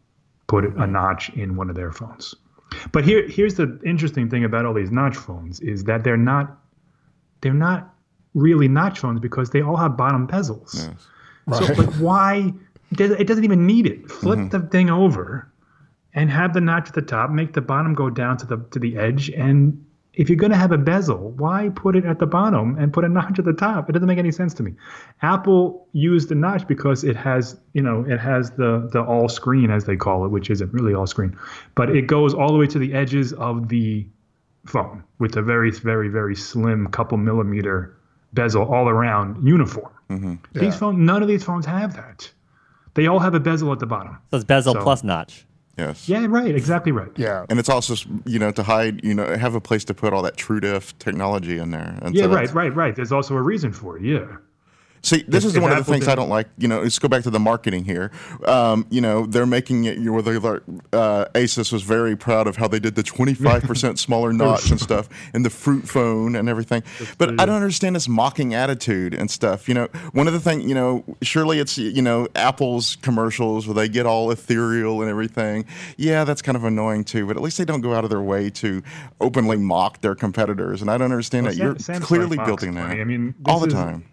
[0.47, 2.35] put a notch in one of their phones.
[2.91, 6.57] But here here's the interesting thing about all these notch phones is that they're not
[7.41, 7.93] they're not
[8.33, 10.69] really notch phones because they all have bottom bezels.
[10.69, 10.89] So,
[11.47, 11.77] Right.
[11.77, 12.53] like, why?
[12.91, 14.09] It doesn't- it doesn't even need it.
[14.11, 14.49] Flip Mm-hmm.
[14.49, 15.47] the thing over,
[16.13, 17.29] and have the notch at the top.
[17.31, 19.29] Make the bottom go down to the to the edge.
[19.29, 19.84] And
[20.17, 23.03] if you're going to have a bezel, why put it at the bottom and put
[23.03, 23.89] a notch at the top?
[23.89, 24.73] It doesn't make any sense to me.
[25.21, 29.69] Apple used the notch because it has, you know, it has the the all screen
[29.71, 31.37] as they call it, which isn't really all screen,
[31.75, 34.05] but it goes all the way to the edges of the
[34.65, 37.95] phone with a very very very slim couple millimeter
[38.33, 39.91] bezel all around uniform.
[40.09, 40.33] Mm-hmm.
[40.53, 40.71] These Yeah.
[40.71, 42.29] phones, none of these phones have that.
[42.95, 44.17] They all have a bezel at the bottom.
[44.31, 45.45] So it's bezel So- plus notch.
[45.77, 46.07] Yes.
[46.07, 47.11] Yeah, right, exactly right.
[47.15, 47.45] Yeah.
[47.49, 50.21] And it's also you know to hide you know have a place to put all
[50.23, 51.97] that TrueDepth technology in there.
[52.01, 52.95] And Yeah, so right, right, right.
[52.95, 54.03] There's also a reason for it.
[54.03, 54.37] Yeah.
[55.05, 56.47] See, this If- is if one of the things I don't like.
[56.57, 58.09] You know, let's go back to the marketing here.
[58.45, 59.99] Um, you know, they're making it.
[59.99, 60.63] You know, they like
[60.93, 64.81] uh, Asus was very proud of how they did the 25 percent smaller notch and
[64.81, 66.81] stuff, and the fruit phone and everything.
[67.19, 69.67] But I don't understand this mocking attitude and stuff.
[69.69, 70.65] You know, one of the things.
[70.65, 75.65] You know, surely it's you know Apple's commercials where they get all ethereal and everything.
[75.97, 77.27] Yeah, that's kind of annoying too.
[77.27, 78.81] But at least they don't go out of their way to
[79.21, 80.81] openly mock their competitors.
[80.81, 82.89] And I don't understand Well, that Sam- you're Samsung clearly building that.
[82.89, 84.05] I mean, all the is- time.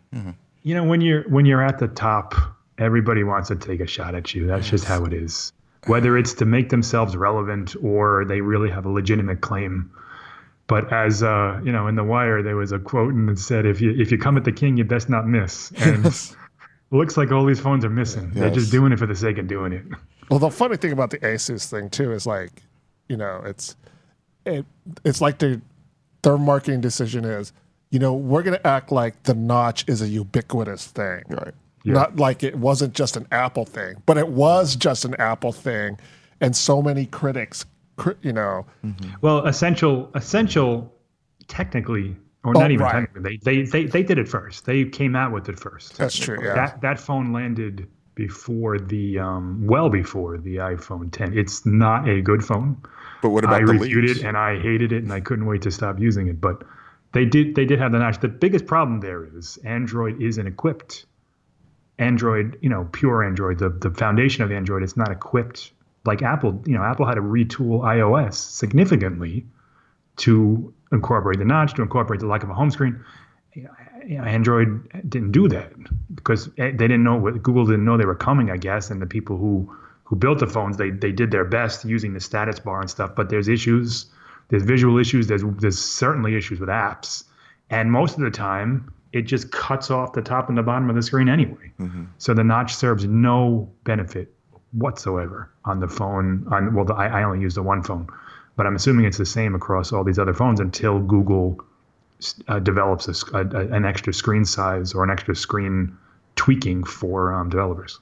[0.62, 2.35] You know, when you're when you're at the top,
[2.79, 4.46] everybody wants to take a shot at you.
[4.46, 5.53] That's just how it is.
[5.87, 9.90] Whether it's to make themselves relevant or they really have a legitimate claim.
[10.68, 13.66] But as uh, you know, in the wire, there was a quote and it said,
[13.66, 16.37] "If you if you come at the king, you best not miss." And it
[16.90, 18.31] looks like all these phones are missing.
[18.31, 19.85] They're just doing it for the sake of doing it.
[20.31, 22.62] Well, the funny thing about the Asus thing too is like,
[23.09, 23.77] you know, it's
[24.46, 24.64] it
[25.05, 25.61] it's like their
[26.22, 27.53] their marketing decision is,
[27.92, 31.22] you know, we're gonna act like the notch is a ubiquitous thing.
[31.28, 31.55] Right.
[31.85, 31.92] Yeah.
[31.94, 35.98] Not like it wasn't just an Apple thing, but it was just an Apple thing,
[36.40, 37.64] and so many critics,
[38.22, 38.66] you know,
[39.20, 40.92] Well, essential, essential,
[41.48, 42.92] technically, or Oh, not even right.
[42.92, 44.64] technically, they, they they they did it first.
[44.64, 45.96] They came out with it first.
[45.98, 46.38] that's true.
[46.42, 51.37] Yeah, That that phone landed before the um, well before the iPhone 10.
[51.37, 52.76] It's not a good phone.
[53.22, 54.20] But what about I the reviewed leaks?
[54.20, 56.40] it and I hated it and I couldn't wait to stop using it.
[56.40, 56.62] But
[57.12, 58.20] They did they did have the notch.
[58.20, 61.07] The biggest problem there is Android isn't equipped.
[61.98, 65.72] Android, you know, pure Android, the, the foundation of Android, it's not equipped
[66.05, 66.62] like Apple.
[66.66, 69.46] You know, Apple had to retool iOS significantly
[70.16, 73.05] to incorporate the notch, to incorporate the like of a home screen.
[74.09, 75.72] Android didn't do that
[76.14, 79.01] because eh, they didn't know what Google didn't know they were coming, I guess, and
[79.01, 82.59] the people who who built the phones they they did their best using the status
[82.59, 83.14] bar and stuff.
[83.14, 84.07] But there's issues,
[84.48, 87.24] there's visual issues, there's there's certainly issues with apps,
[87.70, 90.96] and most of the time it just cuts off the top and the bottom of
[90.96, 91.70] the screen anyway.
[92.18, 94.33] So the notch serves no benefit
[94.72, 96.46] whatsoever on the phone.
[96.50, 98.07] On well, the, I, I only use the one phone,
[98.57, 101.62] but I'm assuming it's the same across all these other phones until Google
[102.48, 105.96] uh, develops a a- an extra screen size or an extra screen
[106.37, 107.98] tweaking for um, developers.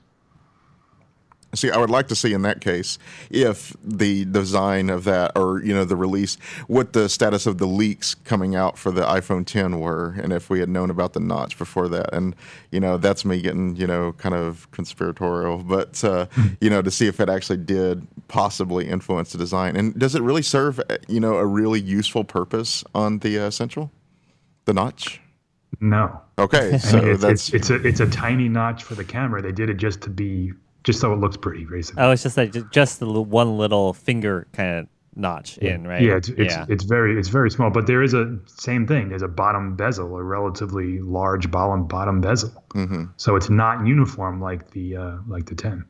[1.54, 5.60] See, I would like to see in that case if the design of that, or
[5.62, 6.36] you know, the release,
[6.68, 10.48] what the status of the leaks coming out for the iPhone 10 were, and if
[10.48, 12.14] we had known about the notch before that.
[12.14, 12.36] And
[12.70, 16.26] you know, that's me getting you know kind of conspiratorial, but uh,
[16.60, 20.22] you know, to see if it actually did possibly influence the design, and does it
[20.22, 23.90] really serve uh, you know a really useful purpose on the uh, Central,
[24.66, 25.20] the notch?
[25.80, 29.42] No, Okay, so it's, that's it's, it's a it's a tiny notch for the camera.
[29.42, 30.52] They did it just to be
[30.84, 32.02] just so it looks pretty, basically.
[32.02, 36.02] Oh, it's just like just the one little finger kind of notch in, right?
[36.02, 36.66] Yeah, it's it's, yeah.
[36.68, 39.08] it's very it's very small, but there is a same thing.
[39.08, 42.64] There's a bottom bezel, a relatively large bottom bottom bezel.
[42.70, 43.04] Mm-hmm.
[43.16, 45.84] So it's not uniform like the uh, like the 10.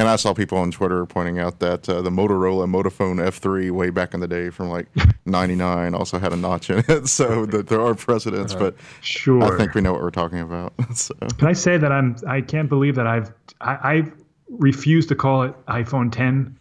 [0.00, 3.90] And I saw people on Twitter pointing out that uh, the Motorola Motofone F3 way
[3.90, 4.86] back in the day from like
[5.26, 7.06] 99 also had a notch in it.
[7.06, 9.42] So that there are precedents, but Sure.
[9.42, 10.72] I think we know what we're talking about.
[10.94, 14.02] so, Can I say that I'm I can't believe that I've I, I
[14.48, 16.56] refuse to call it iPhone 10,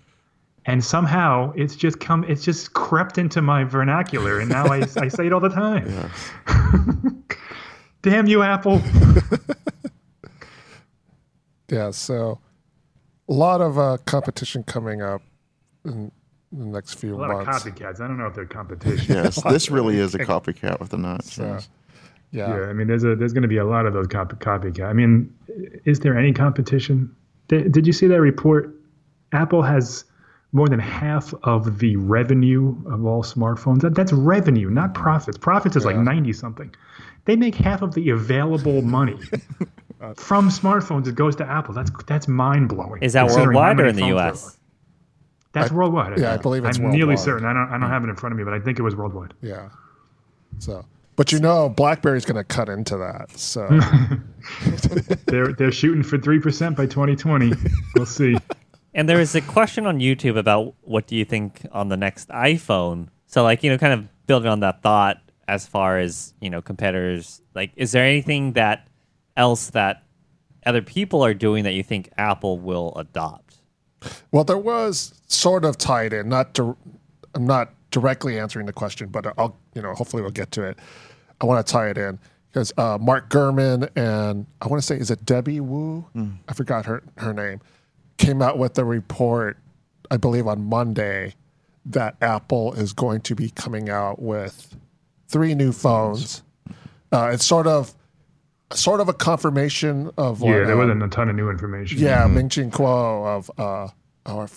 [0.65, 5.07] and somehow it's just come it's just crept into my vernacular, and now I, I
[5.07, 6.13] say it all the time.
[8.01, 8.81] Damn you, Apple!
[11.69, 12.39] Yeah, so
[13.29, 15.21] a lot of uh, competition coming up
[15.85, 16.11] in
[16.51, 17.33] the next few months.
[17.33, 18.01] A lot of copycats.
[18.01, 19.15] I don't know if they're competition.
[19.15, 21.37] yes, this really is a copycat with the nuts.
[21.37, 21.53] Yeah.
[21.53, 21.69] yes.
[22.31, 22.59] Yeah.
[22.59, 24.87] Yeah, I mean, there's a there's going to be a lot of those copy, copycat.
[24.87, 25.33] I mean,
[25.85, 27.15] is there any competition?
[27.47, 28.75] Did, did you see that report?
[29.31, 30.05] Apple has
[30.51, 33.81] more than half of the revenue of all smartphones.
[33.81, 35.37] That, that's revenue, not profits.
[35.37, 36.73] Profits is like ninety something.
[37.25, 39.17] They make half of the available money
[40.01, 41.07] Uh, from smartphones.
[41.07, 41.73] It goes to Apple.
[41.73, 43.01] That's that's mind blowing.
[43.03, 44.57] Is that worldwide or in the U.S.?
[45.51, 46.17] That's worldwide.
[46.19, 47.45] yeah, I believe it's I'm nearly certain.
[47.45, 47.89] I don't I don't mm.
[47.89, 49.33] have it in front of me, but I think it was worldwide.
[49.41, 49.69] Yeah.
[50.59, 50.85] So,
[51.15, 53.37] but you know, BlackBerry's going to cut into that.
[53.37, 53.67] So,
[55.25, 57.53] They're they're shooting for three percent by 2020.
[57.95, 58.37] We'll see.
[58.91, 62.27] And there was a question on YouTube about what do you think on the next
[62.29, 63.09] iPhone?
[63.27, 66.59] So, like, you know, kind of building on that thought as far as, you know,
[66.61, 68.88] competitors, like, is there anything that
[69.39, 70.03] else that
[70.65, 73.55] other people are doing that you think Apple will adopt?
[74.31, 76.29] well, there was sort of tied in.
[76.29, 76.77] Not to,
[77.35, 80.77] I'm not directly answering the question, but I'll, you know, hopefully we'll get to it.
[81.41, 82.19] I want to tie it in
[82.51, 86.05] because uh, Mark Gurman and I want to say, is it Debbie Wu?
[86.47, 87.61] I forgot her her name.
[88.17, 89.57] Came out with a report,
[90.11, 91.35] I believe, on Monday
[91.85, 94.75] that Apple is going to be coming out with
[95.27, 96.43] three new phones.
[97.11, 97.93] Uh, it's sort of,
[98.73, 100.51] sort of a confirmation of what.
[100.51, 101.99] Yeah, there uh, wasn't a ton of new information.
[101.99, 103.89] yeah, Ming Chi Kuo of uh,
[104.25, 104.47] our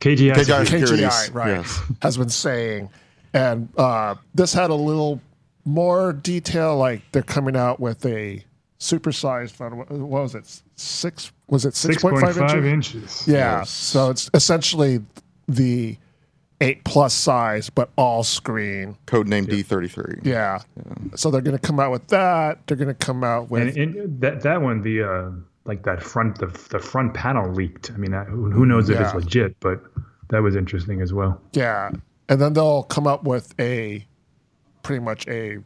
[0.00, 0.32] KGI.
[0.32, 0.64] KGI.
[0.64, 1.80] KGI, right, yes.
[2.02, 2.90] has been saying.
[3.32, 5.20] And uh, this had a little
[5.64, 8.44] more detail, like they're coming out with a
[8.78, 9.76] supersized phone.
[9.76, 10.62] What what was it?
[10.76, 11.32] Six?
[11.48, 12.94] Was it six point five 6.5 inches?
[12.94, 13.28] inches.
[13.28, 13.58] Yeah.
[13.58, 13.70] Yes.
[13.70, 15.00] So it's essentially
[15.48, 15.96] the
[16.64, 18.96] eight plus size, but all screen.
[19.06, 20.24] Codename D33.
[20.24, 20.60] Yeah.
[21.14, 22.66] So they're going to come out with that.
[22.66, 23.76] They're going to come out with.
[23.76, 25.30] And, and that that one, the uh,
[25.64, 27.90] like that front the the front panel leaked.
[27.92, 29.82] I mean, that, who, who knows if it's legit, but
[30.30, 31.40] that was interesting as well.
[31.52, 31.90] yeah.
[32.30, 34.06] And then they'll come up with a
[34.82, 35.58] pretty much a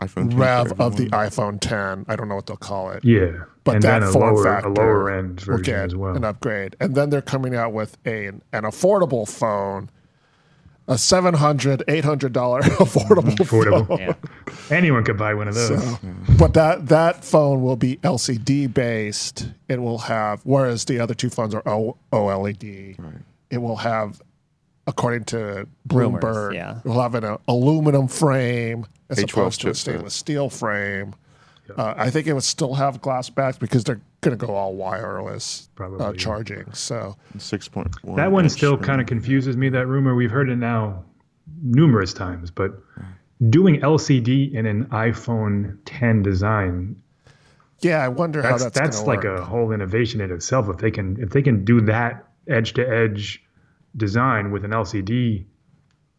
[0.00, 2.06] iPhone 10 rev of the iPhone 10.
[2.08, 3.04] I don't know what they'll call it.
[3.04, 3.32] Yeah,
[3.64, 5.94] But and that then a form lower factor a lower end will version get as
[5.96, 6.16] well.
[6.16, 6.74] an upgrade.
[6.80, 9.90] And then they're coming out with a an affordable phone,
[10.88, 13.86] a $700, $800 affordable, Affordable.
[13.86, 13.98] phone.
[13.98, 14.14] Yeah.
[14.70, 15.68] Anyone could buy one of those.
[15.84, 15.98] So,
[16.38, 19.48] but that that phone will be LCD based.
[19.68, 22.98] It will have, whereas the other two phones are o, OLED.
[22.98, 23.14] Right.
[23.50, 24.20] It will have,
[24.86, 26.78] according to Rumors, Bloomberg, yeah.
[26.78, 29.76] it will have an uh, aluminum frame as A12 opposed to a chipset.
[29.76, 31.14] stainless steel frame.
[31.76, 34.74] Uh, I think it would still have glass backs because they're going to go all
[34.74, 36.16] wireless Probably, uh, yeah.
[36.16, 36.72] charging.
[36.72, 38.16] So 6.1.
[38.16, 39.68] That one still kind of confuses me.
[39.68, 41.04] That rumor we've heard it now
[41.62, 42.72] numerous times, but
[43.50, 47.00] doing LCD in an iPhone 10 design
[47.80, 49.38] Yeah, I wonder how that's that's that's like work.
[49.40, 50.68] a whole innovation in itself.
[50.68, 53.42] If they can if they can do that edge to edge
[53.96, 55.44] design with an LCD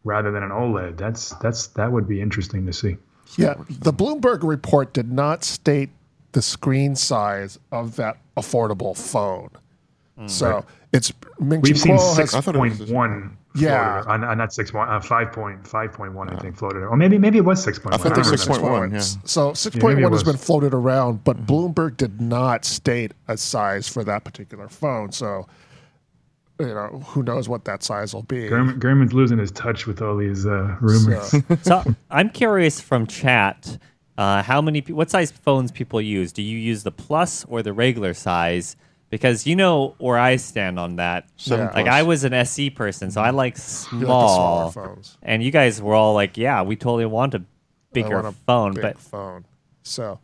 [0.04, 2.96] rather than an OLED, that's that's that would be interesting to see.
[3.36, 5.90] Yeah, the Bloomberg report did not state
[6.32, 9.50] the screen size of that affordable phone.
[10.26, 11.62] So it's Ming Mm.
[11.62, 13.36] We've Chi seen Kuo has- six I thought it was point just- one.
[13.56, 14.04] Yeah.
[14.06, 16.28] on, on not six one, uh, five point five point one.
[16.28, 18.02] I think floated, or maybe maybe it was six point I one.
[18.08, 18.68] thought it was don't six remember.
[18.68, 19.00] point one.
[19.00, 19.04] Yeah.
[19.24, 21.46] So six point it one has been floated around, but Mm-hmm.
[21.52, 25.10] Bloomberg did not state a size for that particular phone.
[25.10, 25.48] So
[26.60, 28.48] you know who knows what that size will be.
[28.48, 31.30] Gurman, Gurman's losing his touch with all these uh, rumors.
[31.30, 33.78] So, So I'm curious from chat,
[34.20, 36.30] uh, how many, what size phones people use?
[36.30, 38.76] Do you use the plus or the regular size?
[39.08, 41.26] Because you know where I stand on that.
[41.36, 41.72] Seven Yeah.
[41.72, 41.86] Like.
[41.86, 44.70] I was an SE person, so I like you like the small.
[44.70, 45.16] smaller phones.
[45.22, 47.42] and you guys were all like, "Yeah, we totally want a
[47.92, 49.46] bigger want a phone." big But phone.
[49.82, 50.20] So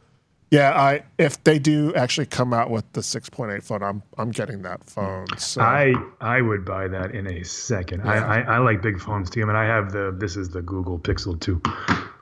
[0.50, 4.02] yeah, I if they do actually come out with the six point eight phone, I'm
[4.18, 5.26] I'm getting that phone.
[5.36, 8.02] So I I would buy that in a second.
[8.02, 9.42] I, I I like big phones too.
[9.42, 11.60] I mean, I have the this is the Google Pixel 2,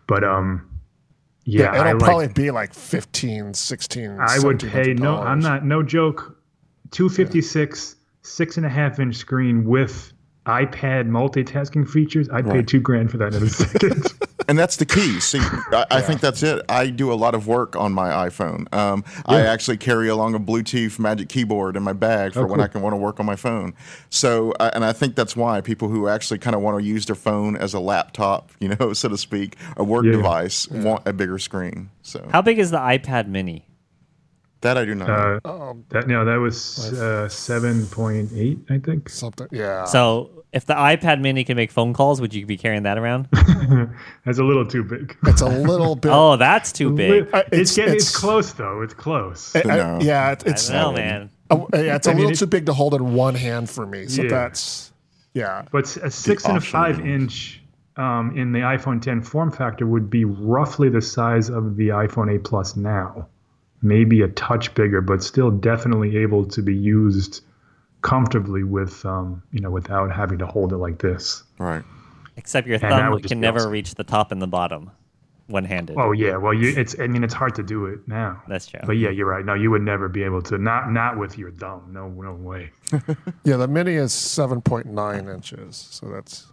[0.07, 0.67] but um,
[1.45, 4.19] yeah, yeah, it'll I like probably be like 15, 16.
[4.19, 5.19] I would pay no.
[5.19, 6.39] I'm not no joke.
[6.91, 10.13] 256, six and a half inch screen with
[10.47, 12.29] iPad multitasking features.
[12.31, 14.07] I'd pay two grand for that in a second.
[14.49, 15.21] And that's the key.
[15.21, 16.63] See, I, I think that's it.
[16.69, 18.73] I do a lot of work on my iPhone.
[18.75, 22.63] Um, I actually carry along a Bluetooth Magic Keyboard in my bag for when cool.
[22.65, 23.75] I can want to work on my phone.
[24.11, 27.07] So, uh, and I think that's why people who actually kind of want to use
[27.07, 30.13] their phone as a laptop, you know, so to speak, a work Yeah.
[30.13, 31.91] device, want a bigger screen.
[32.03, 33.67] So how big is the iPad Mini?
[34.65, 35.09] That I do not.
[35.09, 35.41] know.
[35.45, 39.09] Uh, Um, that no, that was uh, seven point eight, I think.
[39.09, 39.47] something.
[39.53, 39.85] Yeah.
[39.85, 43.29] So if the iPad Mini can make phone calls, would you be carrying that around?
[44.25, 45.17] That's a little too big.
[45.27, 46.11] it's a little bit.
[46.13, 47.29] oh, that's too big.
[47.33, 48.83] Uh, It's, it's- getting, it's, it's- close though.
[48.83, 49.55] It's close.
[49.57, 51.31] I- I- yeah, it- it's I don't know, man.
[51.51, 53.69] uh, yeah, it's a I mean, little it- too big to hold in one hand
[53.71, 54.07] for me.
[54.07, 54.29] So Yeah.
[54.31, 54.93] that's
[55.35, 55.65] yeah.
[55.73, 57.09] But a six and a five range.
[57.23, 57.61] inch
[57.97, 62.33] um, in the iPhone 10 form factor would be roughly the size of the iPhone
[62.33, 63.27] 8 Plus now.
[63.85, 67.45] Maybe a touch bigger, but still definitely able to be used
[68.01, 71.43] comfortably with, um, you know, without having to hold it like this.
[71.59, 71.85] right.
[72.37, 73.71] Except your thumb would can never awesome.
[73.71, 74.91] reach the top and the bottom,
[75.47, 75.97] one-handed.
[75.97, 76.99] Oh yeah, well, you, it's.
[76.99, 78.43] I mean, it's hard to do it now.
[78.49, 78.81] That's true.
[78.85, 79.45] But yeah, you're right.
[79.45, 80.59] No, you would never be able to.
[80.59, 81.91] Not not with your thumb.
[81.93, 82.71] No, no way.
[83.45, 85.77] Yeah, the mini is seven point nine inches.
[85.77, 86.49] So that's.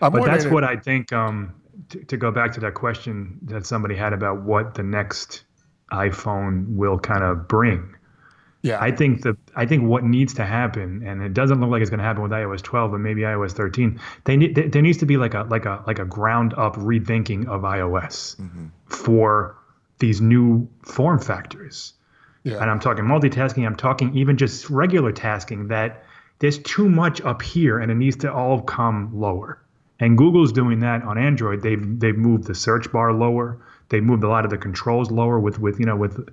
[0.00, 1.12] I'm But that's what I think.
[1.12, 1.54] Um,
[1.90, 5.44] to, to go back to that question that somebody had about what the next
[5.92, 7.94] iPhone will kind of bring.
[8.62, 11.80] Yeah, I think the I think what needs to happen, and it doesn't look like
[11.80, 14.00] it's going to happen with iOS 12, but maybe iOS 13.
[14.24, 16.76] They need there there needs to be like a like a like a ground up
[16.76, 18.66] rethinking of iOS mm-hmm.
[18.86, 19.56] for
[19.98, 21.94] these new form factors.
[22.44, 22.60] yeah.
[22.60, 23.66] And I'm talking multitasking.
[23.66, 25.68] I'm talking even just regular tasking.
[25.68, 26.04] That
[26.38, 29.60] there's too much up here, and it needs to all come lower.
[29.98, 31.62] And Google's doing that on Android.
[31.62, 33.58] They've they've moved the search bar lower.
[33.92, 36.28] They moved a lot of the controls lower with with you know with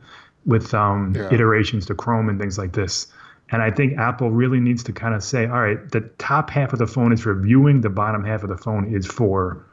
[0.45, 1.31] with um, Yeah.
[1.31, 3.05] iterations to Chrome and things like this.
[3.51, 6.71] And I think Apple really needs to kind of say, all right, the top half
[6.71, 9.63] of the phone is for viewing, the bottom half of the phone is for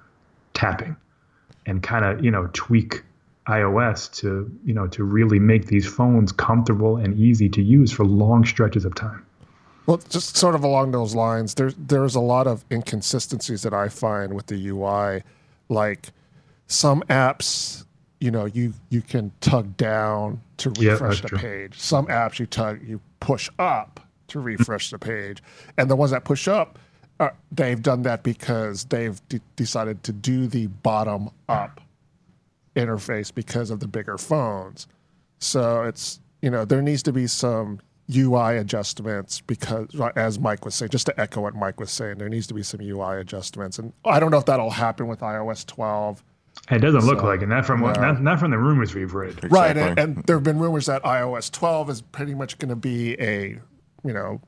[0.55, 0.97] tapping,
[1.67, 3.03] and kind of you know tweak
[3.47, 8.05] iOS to you know to really make these phones comfortable and easy to use for
[8.05, 9.25] long stretches of time.
[9.87, 13.89] Well, just sort of along those lines, there's there's a lot of inconsistencies that I
[13.89, 15.23] find with the UI.
[15.69, 16.09] Like
[16.67, 17.85] some apps,
[18.21, 21.39] you know, you you can tug down to refresh that's the true.
[21.39, 21.79] page.
[21.79, 25.43] Some apps you tug you push up to refresh the page,
[25.77, 26.79] and the ones that push up,
[27.21, 31.81] uh, they've done that because they've de- decided to do the bottom up
[32.75, 34.87] interface because of the bigger phones.
[35.39, 37.81] So it's you know there needs to be some
[38.15, 42.29] UI adjustments because as Mike was saying, just to echo what Mike was saying, there
[42.29, 45.67] needs to be some UI adjustments, and I don't know if that'll happen with iOS
[45.67, 46.25] 12.
[46.71, 47.47] It doesn't look like it.
[47.49, 48.13] Not from what, no.
[48.13, 49.51] not, not from the rumors we've read.
[49.53, 52.77] Right, and, and there have been rumors that iOS 12 is pretty much going to
[52.77, 53.59] be a
[54.05, 54.41] you know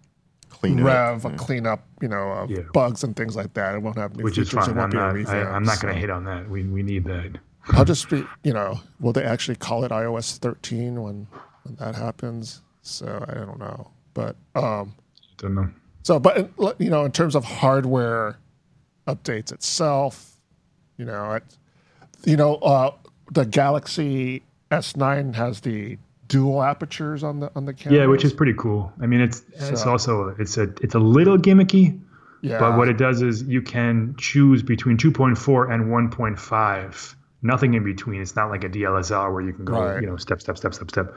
[0.51, 0.87] Clean it up.
[0.87, 2.63] rev, a cleanup, you know, of Yeah.
[2.73, 3.75] bugs and things like that.
[3.77, 4.67] It won't have new Which is features.
[4.67, 4.77] fine.
[4.77, 5.35] It I'm won't be not.
[5.35, 6.07] I, I'm not going to so.
[6.07, 6.49] hate on that.
[6.51, 7.39] We we need that.
[7.75, 11.27] I'll just be, you know, will they actually call it iOS 13 when,
[11.65, 12.63] when that happens?
[12.83, 14.95] So I don't know, but um,
[15.37, 15.69] Don't know.
[16.03, 18.39] so but in- you know, in terms of hardware
[19.07, 20.33] updates itself,
[20.97, 21.45] you know, it,
[22.29, 22.91] you know, uh,
[23.33, 25.99] the Galaxy S9 has the
[26.29, 28.01] dual apertures on the on the camera.
[28.01, 28.93] Yeah, which is pretty cool.
[29.01, 31.99] I mean, it's it's also it's a it's a little gimmicky,
[32.43, 32.59] Yeah.
[32.59, 37.15] But what it does is you can choose between 2.4 and 1.5.
[37.41, 38.21] Nothing in between.
[38.21, 40.03] It's not like a DLSR where you can go, Right.
[40.03, 41.15] you know, step, step, step, step, step.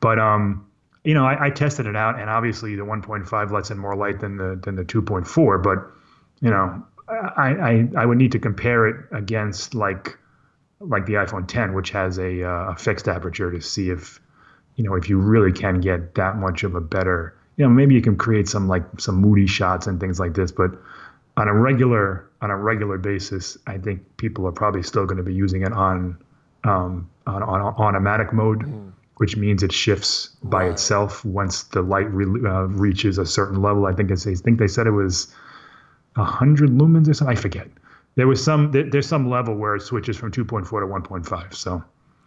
[0.00, 0.66] But um,
[1.04, 4.20] you know, I, I tested it out, and obviously the 1.5 lets in more light
[4.20, 5.62] than the than the 2.4.
[5.62, 5.78] But
[6.44, 10.18] you know, I I, I would need to compare it against like
[10.80, 14.20] like the iPhone 10, which has a, uh, a fixed aperture to see if
[14.76, 17.34] you know if you really can get that much of a better.
[17.56, 20.50] You know, maybe you can create some like some moody shots and things like this,
[20.50, 20.70] but
[21.36, 25.22] on a regular on a regular basis, I think people are probably still going to
[25.22, 26.16] be using it on
[26.64, 28.64] um, on, on automatic mode,
[29.16, 30.72] which means it shifts by Right.
[30.72, 33.86] itself once the light re- uh, reaches a certain level.
[33.86, 35.34] I think it's, I think they said it was
[36.16, 37.36] hundred lumens or something.
[37.36, 37.68] I forget.
[38.16, 41.54] There was some there's some level where it switches from 2.4 to 1.5.
[41.54, 41.82] So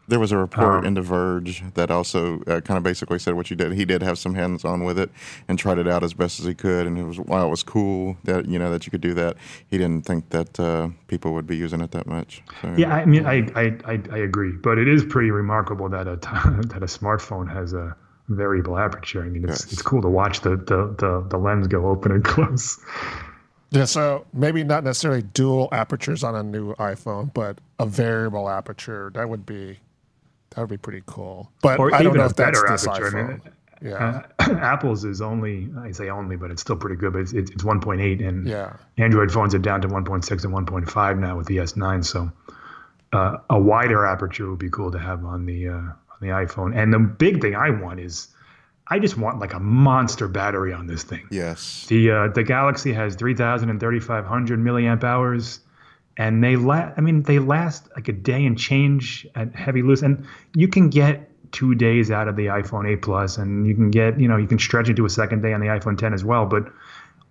[0.08, 3.36] There was a report Um, in The Verge that also uh, kind of basically said
[3.36, 3.72] what you did.
[3.74, 5.10] He did have some hands on with it
[5.48, 6.88] and tried it out as best as he could.
[6.88, 9.38] And it was while it was cool that you know that you could do that,
[9.70, 12.42] he didn't think that uh, people would be using it that much.
[12.62, 16.08] So, yeah, I mean, I I, I, I agree, but it is pretty remarkable that
[16.08, 16.16] a
[16.72, 17.96] that a smartphone has a
[18.30, 19.22] variable aperture.
[19.24, 19.74] I mean, it's Yes.
[19.74, 22.80] it's cool to watch the, the the the lens go open and close.
[23.74, 29.12] Yeah, so maybe not necessarily dual apertures on a new iPhone, but a variable aperture.
[29.16, 29.80] That would be
[30.52, 31.52] that would be pretty cool.
[31.62, 33.08] But Or I don't even know if that's better this aperture.
[33.08, 33.28] I iPhone.
[33.30, 33.42] mean,
[33.82, 37.14] yeah, Uh, Apple's is only I say only, but it's still pretty good.
[37.14, 41.20] But it's it's, it's 1.8, and yeah, Android phones are down to 1.6 and 1.5
[41.20, 42.06] now with the S9.
[42.06, 42.32] So
[43.14, 46.76] uh, a wider aperture would be cool to have on the uh, on the iPhone.
[46.76, 48.28] And the big thing I want is
[48.88, 51.26] I just want like a monster battery on this thing.
[51.32, 51.86] Yes.
[51.88, 55.60] The uh, the Galaxy has 3,000 and 3,500 milliamp hours,
[56.18, 56.94] and they last.
[56.98, 60.90] I mean, they last like a day and change at heavy loose, and you can
[60.90, 64.38] get two days out of the iPhone 8 Plus, and you can get you know
[64.38, 66.46] you can stretch it to a second day on the iPhone 10 as well.
[66.46, 66.72] But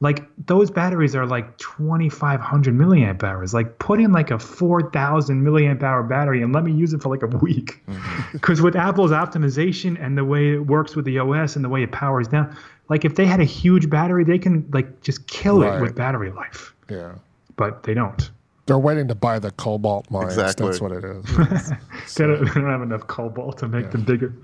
[0.03, 3.55] like those batteries are like 2,500 milliamp hours.
[3.55, 7.09] Like put in like a 4,000 milliamp hour battery and let me use it for
[7.09, 7.81] like a week.
[7.87, 8.23] Mm-hmm.
[8.33, 11.85] Because with Apple's optimization and the way it works with the OS and the way
[11.85, 12.55] it powers down,
[12.89, 16.33] like if they had a huge battery, they can like just kill it with battery
[16.33, 16.75] life.
[16.91, 17.15] yeah.
[17.55, 18.31] But they don't.
[18.67, 20.33] They're waiting to buy the cobalt mines.
[20.33, 20.67] Exactly.
[20.67, 21.25] That's what it is.
[22.17, 24.35] They don't, they don't have enough cobalt to make them bigger.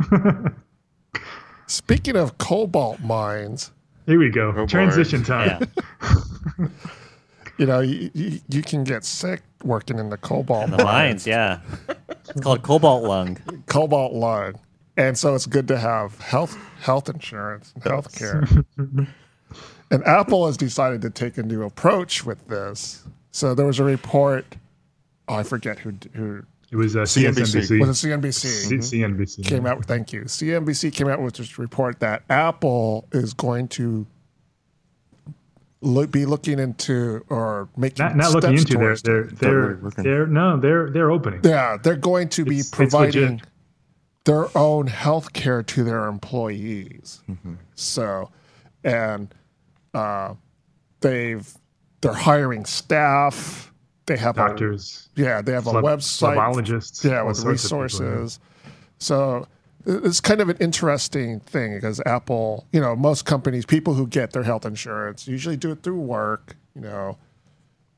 [1.67, 3.73] Speaking of cobalt mines,
[4.09, 4.53] Here we go.
[4.53, 4.65] boy.
[4.65, 5.69] Transition time.
[6.01, 6.69] Yeah,
[7.59, 11.27] you know, you, you, you can get sick working in the cobalt the mines.
[11.27, 11.61] Yeah,
[12.09, 13.37] it's called cobalt lung.
[13.67, 14.55] cobalt lung.
[14.97, 18.49] And so it's good to have health health insurance and health care.
[19.91, 23.05] and Apple has decided to take a new approach with this.
[23.31, 24.57] So there was a report.
[25.29, 27.33] Oh, I forget who who It was uh, CNBC.
[27.79, 27.81] CNBC.
[27.81, 29.47] was it CNBC C- CNBC.
[29.47, 29.85] came out.
[29.87, 30.23] Thank you.
[30.23, 34.07] CNBC came out with this report that Apple is going to
[35.81, 39.79] look, be looking into or making Not, not looking steps into their towards they're they're
[40.03, 41.41] they're no they're they're opening.
[41.43, 43.47] Yeah, they're going to be It's- it's providing legit.
[44.25, 47.23] their own health care to their employees.
[47.31, 47.55] Mm-hmm.
[47.75, 48.31] So,
[48.85, 49.35] and
[49.95, 50.35] uh,
[51.01, 51.51] they've
[52.01, 53.68] they're hiring staff.
[54.09, 56.35] They have Doctors, A, yeah, they have a website.
[56.35, 57.83] phlebologists, Yeah, with sorts people, yeah.
[57.83, 58.41] resources.
[58.99, 59.47] So
[59.87, 64.33] it's kind of an interesting thing because Apple, you know, most companies, people who get
[64.33, 67.19] their health insurance usually do it through work, you know,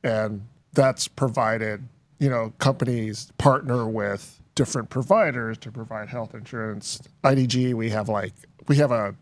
[0.03, 0.41] and
[0.73, 1.81] that's provided,
[2.19, 7.01] you know, companies partner with different providers to provide health insurance.
[7.23, 8.33] IDG, we have like,
[8.67, 9.15] we have a,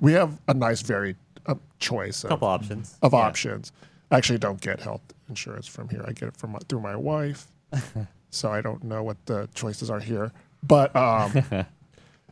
[0.00, 1.16] we have a nice varied
[1.46, 3.18] uh, choice of, couple options of Yeah.
[3.18, 3.72] options.
[4.12, 6.04] I actually don't get health insurance from here.
[6.06, 7.46] I get it from my, through my wife.
[8.30, 10.32] so I don't know what the choices are here.
[10.62, 11.32] But um,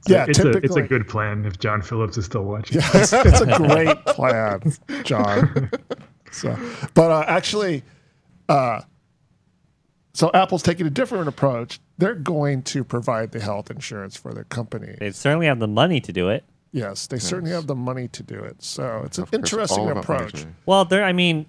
[0.09, 2.79] yeah, it's a it's a good plan if Jon Phillips is still watching.
[2.83, 4.61] it's, it's a great plan,
[5.05, 5.71] Jon.
[6.33, 6.57] So,
[6.95, 7.83] but uh, actually,
[8.49, 8.81] uh,
[10.13, 11.79] so Apple's taking a different approach.
[11.99, 14.97] They're going to provide the health insurance for their company.
[14.99, 16.45] They certainly have the money to do it.
[16.73, 18.63] Yes, they certainly have the money to do it.
[18.63, 20.41] So it's an Of course, interesting all about money approach.
[20.41, 20.51] today.
[20.67, 21.05] Well, there.
[21.05, 21.47] I mean,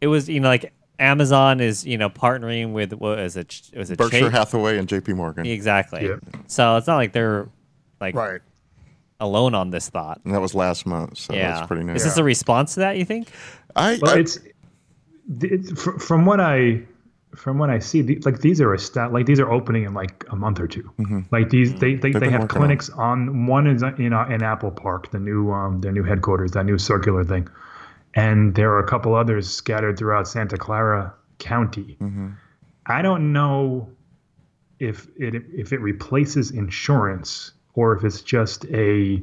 [0.00, 3.70] it was you know like Amazon is you know partnering with what is it?
[3.76, 4.32] Was it Berkshire Chase?
[4.32, 5.12] Hathaway and J.P.
[5.14, 6.06] Morgan, Exactly.
[6.06, 6.16] Yeah.
[6.46, 7.48] So it's not like they're
[8.00, 8.40] like Right.
[9.20, 10.20] alone on this thought.
[10.24, 11.18] and that was last month.
[11.18, 11.52] So yeah.
[11.52, 11.96] that's pretty nice.
[11.98, 12.96] Is this a response to that?
[12.96, 13.28] You think?
[13.74, 14.38] I, Well, I- it's,
[15.40, 16.82] it's fr- from what I
[17.34, 19.92] from what I see, the, like these are a stat, like these are opening in
[19.92, 23.66] like a month or 2 Like these, they they, They've working on clinics on one
[23.66, 27.24] is in uh, in Apple Park, the new um their new headquarters, that new circular
[27.24, 27.48] thing,
[28.16, 31.98] and there are a couple others scattered throughout Santa Clara County.
[32.00, 32.30] Mm-hmm.
[32.86, 33.90] I don't know
[34.78, 39.22] if it if it replaces insurance or if it's just a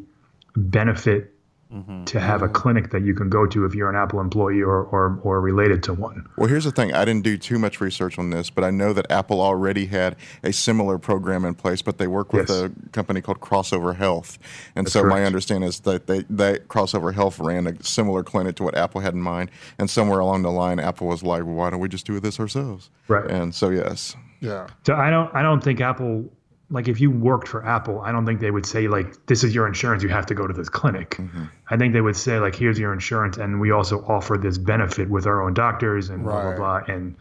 [0.56, 1.33] benefit
[1.74, 2.04] Mm-hmm.
[2.04, 2.54] to have a mm-hmm.
[2.54, 5.82] clinic that you can go to if you're an Apple employee or, or, or related
[5.84, 6.24] to one.
[6.38, 6.94] Well, here's the thing.
[6.94, 10.16] I didn't do too much research on this, but I know that Apple already had
[10.44, 12.60] a similar program in place, but they work with Yes.
[12.60, 14.38] a company called Crossover Health.
[14.76, 18.56] And That's so my understanding is that they, that Crossover Health ran a similar clinic
[18.58, 19.50] to what Apple had in mind.
[19.80, 22.40] And somewhere along the line, Apple was like, well, why don't we just do this
[22.40, 22.92] ourselves?
[23.08, 23.30] Right.
[23.32, 24.16] And so, yes.
[24.44, 24.68] Yeah.
[24.86, 26.30] So I don't I don't think Apple
[26.74, 29.54] like if you worked for Apple, I don't think they would say like this is
[29.56, 31.12] your insurance, you have to go to this clinic.
[31.12, 31.44] Mm-hmm.
[31.70, 35.10] I think they would say like here's your insurance and we also offer this benefit
[35.10, 36.58] with our own doctors and blah Right.
[36.58, 37.16] blah blah and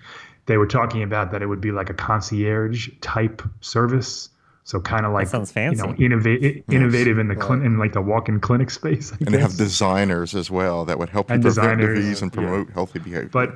[0.46, 4.28] they were talking about that it would be like a concierge type service.
[4.64, 5.76] So kind of like sounds fancy.
[5.76, 6.04] you know fancy.
[6.04, 9.12] innovate, innovative in the clin- in like the walk-in clinic space.
[9.12, 12.32] I And they have designers as well that would help you And prevent disease and
[12.34, 12.40] yeah.
[12.40, 13.28] promote healthy behavior.
[13.32, 13.50] but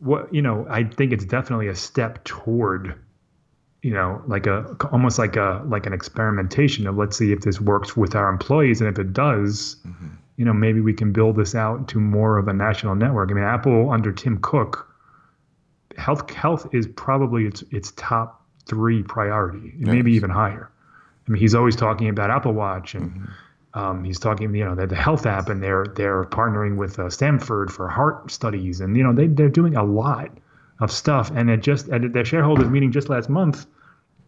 [0.00, 2.94] what you know i think it's definitely a step toward
[3.82, 7.60] you know like a almost like a like an experimentation of let's see if this
[7.60, 9.76] works with our employees and if it does
[10.36, 13.30] you know maybe we can build this out to more of a national network.
[13.30, 14.88] I mean apple under tim cook
[15.98, 20.70] health health is probably its its top three priority maybe even higher.
[21.26, 23.28] I mean he's always talking about apple watch and
[23.74, 27.08] um, he's talking, you know, the, the health app, and they're they're partnering with uh,
[27.08, 30.30] Stanford for heart studies, and you know they they're doing a lot
[30.82, 31.30] of stuff.
[31.30, 33.66] And it just at their shareholders meeting just last month,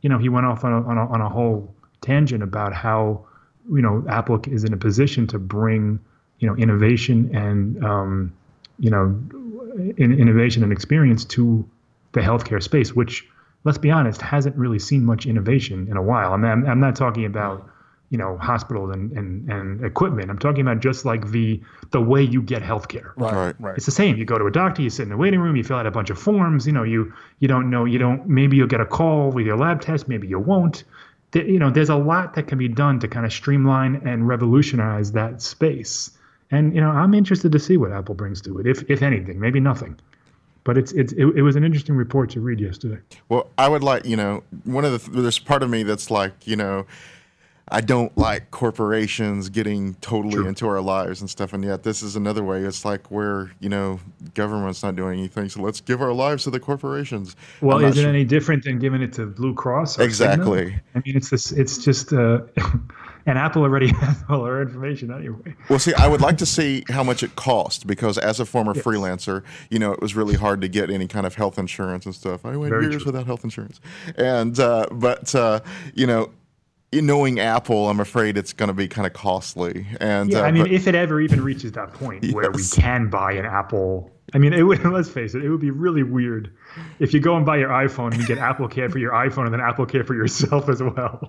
[0.03, 3.25] you know, he went off on a, on a, on a whole tangent about how
[3.73, 5.99] you know Apple is in a position to bring
[6.39, 8.33] you know innovation and um,
[8.79, 9.21] you know
[9.97, 11.69] in, innovation and experience to
[12.13, 13.27] the healthcare space, which
[13.65, 16.33] let's be honest hasn't really seen much innovation in a while.
[16.33, 17.69] I mean, I'm, I'm not talking about
[18.15, 20.31] you know hospitals and, and, and equipment.
[20.31, 21.61] I'm talking about just like the
[21.91, 23.11] the way you get healthcare.
[23.17, 23.35] Right.
[23.35, 23.55] Right.
[23.59, 23.77] Right.
[23.77, 24.17] It's the same.
[24.17, 25.91] You go to a doctor, you sit in the waiting room, you fill out a
[25.91, 26.65] bunch of forms.
[26.65, 28.29] You know, you you don't know, you don't.
[28.29, 30.07] Maybe you'll get a call with your lab test.
[30.07, 30.85] Maybe you won't.
[31.33, 34.29] There, you know, there's a lot that can be done to kind of streamline and
[34.29, 36.13] revolutionize that space.
[36.53, 39.41] And you know, I'm interested to see what Apple brings to it, if if anything,
[39.41, 39.99] maybe nothing.
[40.63, 43.01] But it's it's it, it was an interesting report to read yesterday.
[43.29, 46.47] Well, I would like, you know, one of the, there's part of me that's like,
[46.47, 46.87] you know,
[47.69, 51.55] I don't like corporations getting totally into our lives and stuff.
[51.55, 52.61] And yet, this is another way.
[52.61, 54.01] It's like where, you know,
[54.35, 55.49] government's not doing anything.
[55.49, 57.37] So let's give our lives to the corporations.
[57.63, 59.99] Well, is it sure- any different than giving it to Blue Cross?
[59.99, 60.67] Exactly.
[60.67, 60.81] Cigna?
[60.95, 61.53] I mean, it's this.
[61.53, 62.13] It's just.
[62.13, 62.43] Uh,
[63.27, 65.55] and Apple already has all our information anyway.
[65.71, 68.75] Well, see, I would like to see how much it cost because as a former
[68.75, 72.15] freelancer, you know, it was really hard to get any kind of health insurance and
[72.15, 72.45] stuff.
[72.45, 73.07] I went Very years true.
[73.07, 73.81] without health insurance,
[74.17, 75.61] and uh, but uh,
[75.95, 76.31] you know,
[77.03, 79.87] knowing Apple, I'm afraid it's going to be kind of costly.
[80.01, 82.63] And Yeah, uh, I mean, but- if it ever even reaches that point where we
[82.63, 84.85] can buy an Apple, I mean, it would.
[84.85, 86.53] Let's face it, it would be really weird
[86.99, 89.45] if you go and buy your iPhone and you get Apple Care for your iPhone
[89.45, 91.29] and then Apple Care for yourself as well.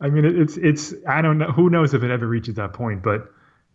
[0.00, 0.94] I mean, it, it's it's.
[1.06, 1.52] I don't know.
[1.52, 3.30] Who knows if it ever reaches that point, but.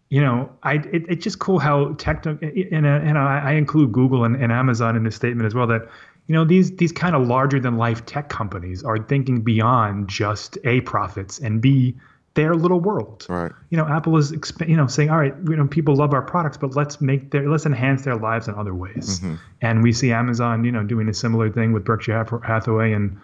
[0.07, 4.23] You know, I it, it's just cool how tech and and I, I include Google
[4.23, 5.65] and, and Amazon in this statement as well.
[5.65, 5.89] That
[6.27, 10.57] you know these these kind of larger than life tech companies are thinking beyond just
[10.63, 11.95] a profits and b
[12.33, 13.25] their little world.
[13.29, 13.51] Right.
[13.69, 16.21] you know apple is exp- you know saying all right you know people love our
[16.21, 19.21] products but let's make their let's enhance their lives in other ways.
[19.61, 23.19] And we see amazon you know doing a similar thing with berkshire hathaway and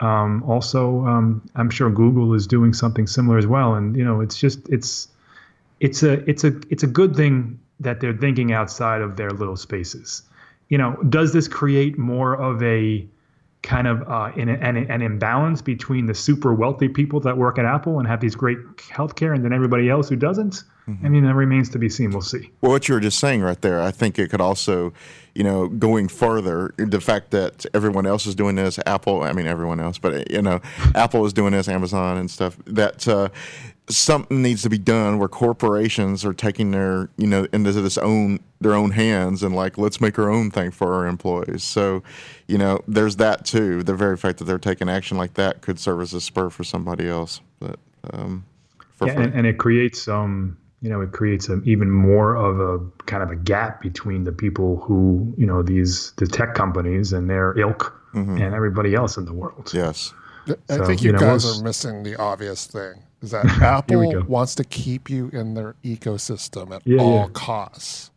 [0.00, 3.74] um, also um, i'm sure google is doing something similar as well.
[3.74, 5.08] And you know it's just it's
[5.78, 9.56] it's a it's a it's a good thing that they're thinking outside of their little
[9.56, 10.22] spaces
[10.70, 13.06] you know does this create more of a
[13.62, 17.66] kind of uh, an, an, an imbalance between the super wealthy people that work at
[17.66, 20.64] Apple and have these great healthcare and then everybody else who doesn't?
[21.04, 22.10] I mean, that remains to be seen.
[22.10, 22.50] We'll see.
[22.60, 24.92] Well, what you were just saying right there, I think it could also,
[25.34, 29.46] you know, going further, the fact that everyone else is doing this, Apple, I mean,
[29.46, 30.60] everyone else, but, you know,
[30.94, 33.28] Apple is doing this, Amazon and stuff, that uh,
[33.90, 38.40] something needs to be done where corporations are taking their, you know, into this own,
[38.60, 41.62] their own hands and like, let's make our own thing for our employees.
[41.62, 42.02] So,
[42.46, 43.82] you know, there's that too.
[43.82, 46.64] The very fact that they're taking action like that could serve as a spur for
[46.64, 47.40] somebody else.
[47.58, 47.78] But,
[48.12, 48.44] um,
[48.92, 52.58] for, Yeah, and, and it creates um, you know, it creates a, even more of
[52.58, 57.12] a kind of a gap between the people who, you know, these the tech companies
[57.12, 59.70] and their ilk and everybody else in the world.
[59.72, 60.12] yes.
[60.68, 62.94] I So, think you you, know, guys are missing the obvious thing.
[63.22, 63.44] Is that.
[63.62, 67.28] Apple wants to keep you in their ecosystem at Yeah, all yeah.
[67.32, 68.10] costs.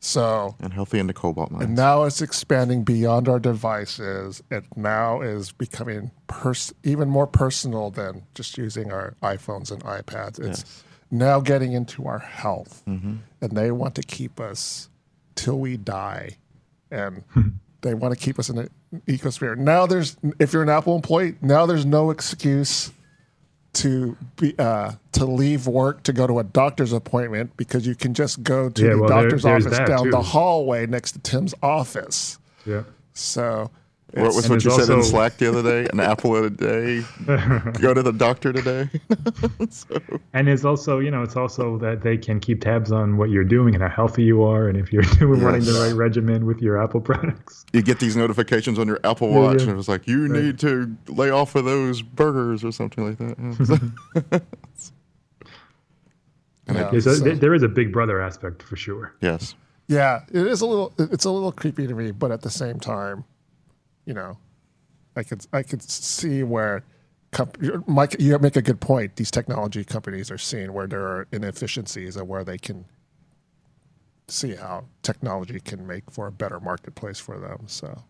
[0.00, 1.64] So And healthy into cobalt mines.
[1.64, 4.42] and now it's expanding beyond our devices.
[4.50, 10.40] It now is becoming pers- even more personal than just using our iPhones and iPads.
[10.40, 10.82] It's
[11.12, 13.14] now getting into our health, Mm-hmm.
[13.42, 14.88] and they want to keep us
[15.36, 16.36] till we die,
[16.90, 17.22] and
[17.82, 18.70] they want to keep us in the
[19.06, 19.56] ecosphere.
[19.56, 22.90] Now there's, if you're an Apple employee, now there's no excuse
[23.74, 28.12] to be uh, to leave work to go to a doctor's appointment because you can
[28.14, 31.54] just go to Yeah, the well, doctor's there's office down the hallway next to Tim's
[31.62, 32.38] office.
[32.66, 32.82] Yeah.
[33.14, 33.70] So
[34.14, 35.88] What was And what you there's said in Slack the other day?
[35.90, 37.02] An apple a day.
[37.80, 38.90] Go to the doctor today.
[40.34, 43.44] And it's also, you know, it's also that they can keep tabs on what you're
[43.44, 46.60] doing and how healthy you are, and if you're doing running the right regimen with
[46.60, 47.64] your Apple products.
[47.72, 49.70] You get these notifications on your Apple Watch, yeah.
[49.70, 54.42] and it's like you need to lay off of those burgers or something like that.
[56.68, 56.74] Yeah.
[56.74, 59.14] Yeah, so so- uh, there is a Big Brother aspect for sure.
[59.20, 59.54] yes.
[59.88, 62.78] yeah, it is a little it's a little creepy to me, but at the same
[62.80, 63.24] time,
[64.06, 64.36] you know,
[65.16, 66.84] I could I could see where.
[67.32, 69.16] comp- Mike, you make a good point.
[69.16, 72.84] These technology companies are seeing where there are inefficiencies and where they can
[74.28, 77.64] see how technology can make for a better marketplace for them.
[77.66, 78.02] So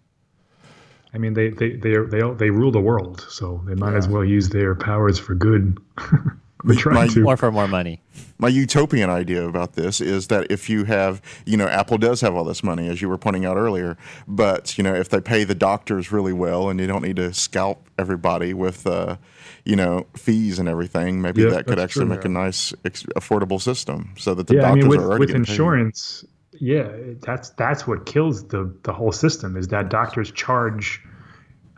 [1.15, 4.09] I mean, they they they they all- they rule the world, so they might as
[4.09, 5.79] well use their powers for good.
[6.65, 7.25] They're trying My- to.
[7.27, 8.01] Or for more money.
[8.39, 12.35] My utopian idea about this is that if you have, you know, Apple does have
[12.35, 13.97] all this money, as you were pointing out earlier,
[14.27, 17.33] but, you know, if they pay the doctors really well and you don't need to
[17.33, 19.17] scalp everybody with, uh,
[19.65, 23.05] you know, fees and everything, maybe Yeah, that could actually true, make a nice, ex-
[23.17, 25.51] affordable system so that the yeah, I doctors mean, with are already with getting paid.
[25.53, 26.89] insurance, yeah,
[27.21, 31.01] that's that's what kills the the whole system is that doctors charge.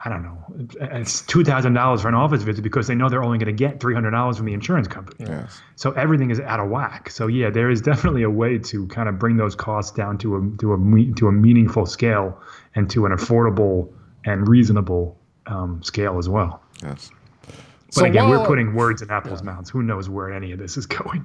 [0.05, 0.39] I don't know.
[0.81, 3.53] It's two thousand dollars for an office visit because they know they're only going to
[3.53, 5.25] get three hundred dollars from the insurance company.
[5.29, 5.61] Yes.
[5.77, 7.09] So everything is out of whack.
[7.09, 10.37] So yeah, there is definitely a way to kind of bring those costs down to
[10.37, 12.39] a to a to a meaningful scale
[12.75, 13.91] and to an affordable
[14.27, 16.63] and reasonable um, scale as well.
[16.83, 17.11] Yes.
[17.47, 19.71] But So again, we're putting words in Apple's mouths.
[19.71, 21.25] Who knows where any of this is going?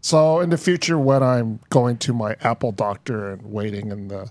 [0.00, 4.30] So in the future, when I'm going to my Apple doctor and waiting in the,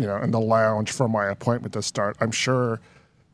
[0.00, 2.80] you know, in the lounge for my appointment to start, I'm sure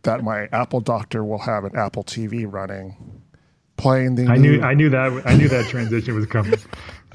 [0.02, 2.96] that my Apple doctor will have an Apple TV running,
[3.76, 6.58] playing the I new, knew I knew that I knew that transition was coming.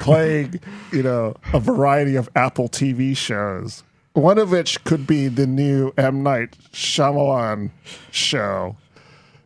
[0.00, 0.60] playing,
[0.92, 3.82] you know, a variety of Apple TV shows.
[4.12, 7.70] One of which could be the new M Night Shyamalan
[8.10, 8.76] show,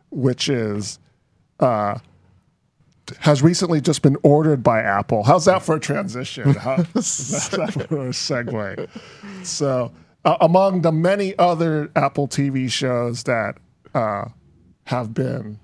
[0.09, 0.99] which is
[1.61, 1.99] uh,
[3.19, 5.23] has recently just been ordered by Apple.
[5.23, 6.53] How's that for a transition?
[6.55, 8.87] How, that's that for a segue.
[9.45, 9.91] So,
[10.23, 13.57] uh, among the many other Apple TV shows that
[13.93, 14.25] uh,
[14.85, 15.59] have been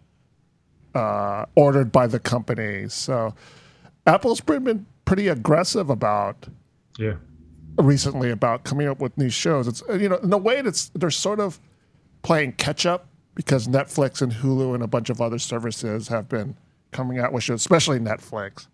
[0.93, 3.33] uh, ordered by the company, so
[4.05, 6.47] Apple's been pretty aggressive about
[6.97, 7.15] Yeah.
[7.77, 9.67] recently about coming up with new shows.
[9.67, 11.59] It's you know in a way it's they're sort of
[12.21, 16.55] playing catch up because Netflix and Hulu and a bunch of other services have been
[16.91, 18.67] coming out with shows, especially Netflix.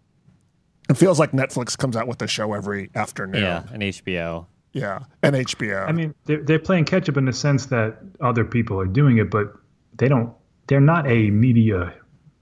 [0.90, 3.42] It feels like Netflix comes out with a show every afternoon.
[3.42, 4.46] Yeah, and HBO.
[4.72, 5.00] Yeah.
[5.24, 5.88] And HBO.
[5.88, 9.18] I mean, they're, they're playing catch up in the sense that other people are doing
[9.18, 9.54] it, but
[9.98, 10.34] they don't.
[10.68, 11.94] They're not a media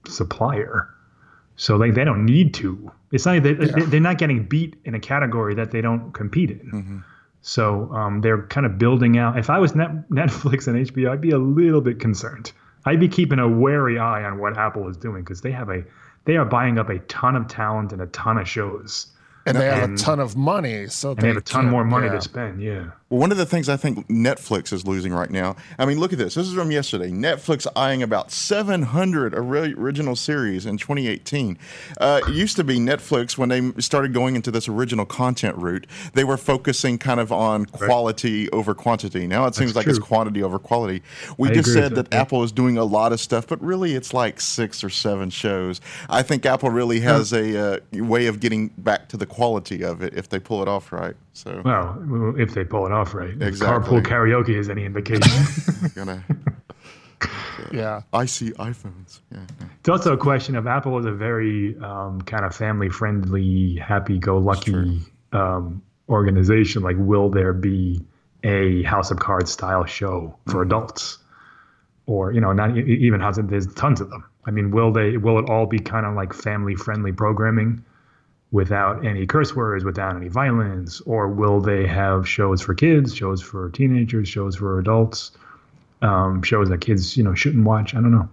[0.06, 0.88] supplier,
[1.56, 2.90] so like they don't need to.
[3.12, 7.04] It's not they, they're not getting beat in a category that they don't compete in.
[7.40, 9.38] So um, they're kind of building out.
[9.38, 12.52] If I was Net, Netflix and HBO, I'd be a little bit concerned.
[12.86, 15.84] I'd be keeping a wary eye on what Apple is doing because they have a
[16.24, 19.08] they are buying up a ton of talent and a ton of shows,
[19.44, 22.06] and they have a ton of money, so and they have a ton more money
[22.06, 22.12] yeah.
[22.12, 22.62] to spend.
[22.62, 22.90] Yeah.
[23.08, 25.54] Well, one of the things I think Netflix is losing right now.
[25.78, 26.34] I mean, look at this.
[26.34, 27.10] This is from yesterday.
[27.10, 31.56] Netflix eyeing about 700 original series in 2018.
[32.00, 35.86] Uh, it used to be Netflix when they started going into this original content route.
[36.14, 39.28] They were focusing kind of on quality over quantity.
[39.28, 41.02] Now it seems like it's quantity over quality.
[41.38, 42.16] We I just said that that.
[42.16, 45.80] Apple is doing a lot of stuff, but really it's like six or seven shows.
[46.10, 50.02] I think Apple really has a uh, way of getting back to the quality of
[50.02, 51.14] it if they pull it off right.
[51.36, 53.30] So Well, if they pull it off right.
[53.30, 54.00] If Exactly.
[54.00, 55.30] Carpool karaoke is any indication.
[55.94, 56.24] gonna.
[57.72, 58.02] Yeah.
[58.12, 59.20] I see iPhones.
[59.32, 59.40] Yeah.
[59.80, 64.18] it's also a question of Apple is a very um, kind of family friendly, happy
[64.18, 65.00] go lucky
[65.32, 66.82] um, organization.
[66.82, 68.02] Like, will there be
[68.44, 71.18] a House of Cards style show for adults?
[72.06, 74.24] Or, you know, not e- even House of, there's tons of them.
[74.44, 77.82] I mean, will they, will it all be kind of like family friendly programming?
[78.52, 83.42] Without any curse words, without any violence, or will they have shows for kids, shows
[83.42, 85.32] for teenagers, shows for adults,
[86.02, 87.94] um, shows that kids you know shouldn't watch?
[87.94, 88.28] I don't know.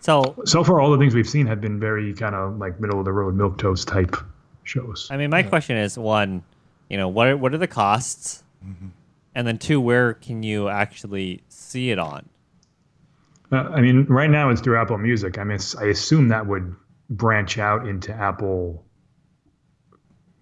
[0.00, 2.98] So, So far, all the things we've seen have been very kind of like middle
[2.98, 4.16] of the road, milk toast type
[4.62, 5.08] shows.
[5.10, 6.42] I mean, my question is one,
[6.88, 8.44] you know, what are, what are the costs?
[9.34, 12.28] And then two, where can you actually see it on?
[13.50, 15.38] Uh, I mean, right now it's through Apple Music.
[15.38, 16.74] I mean, I assume that would
[17.10, 18.84] branch out into Apple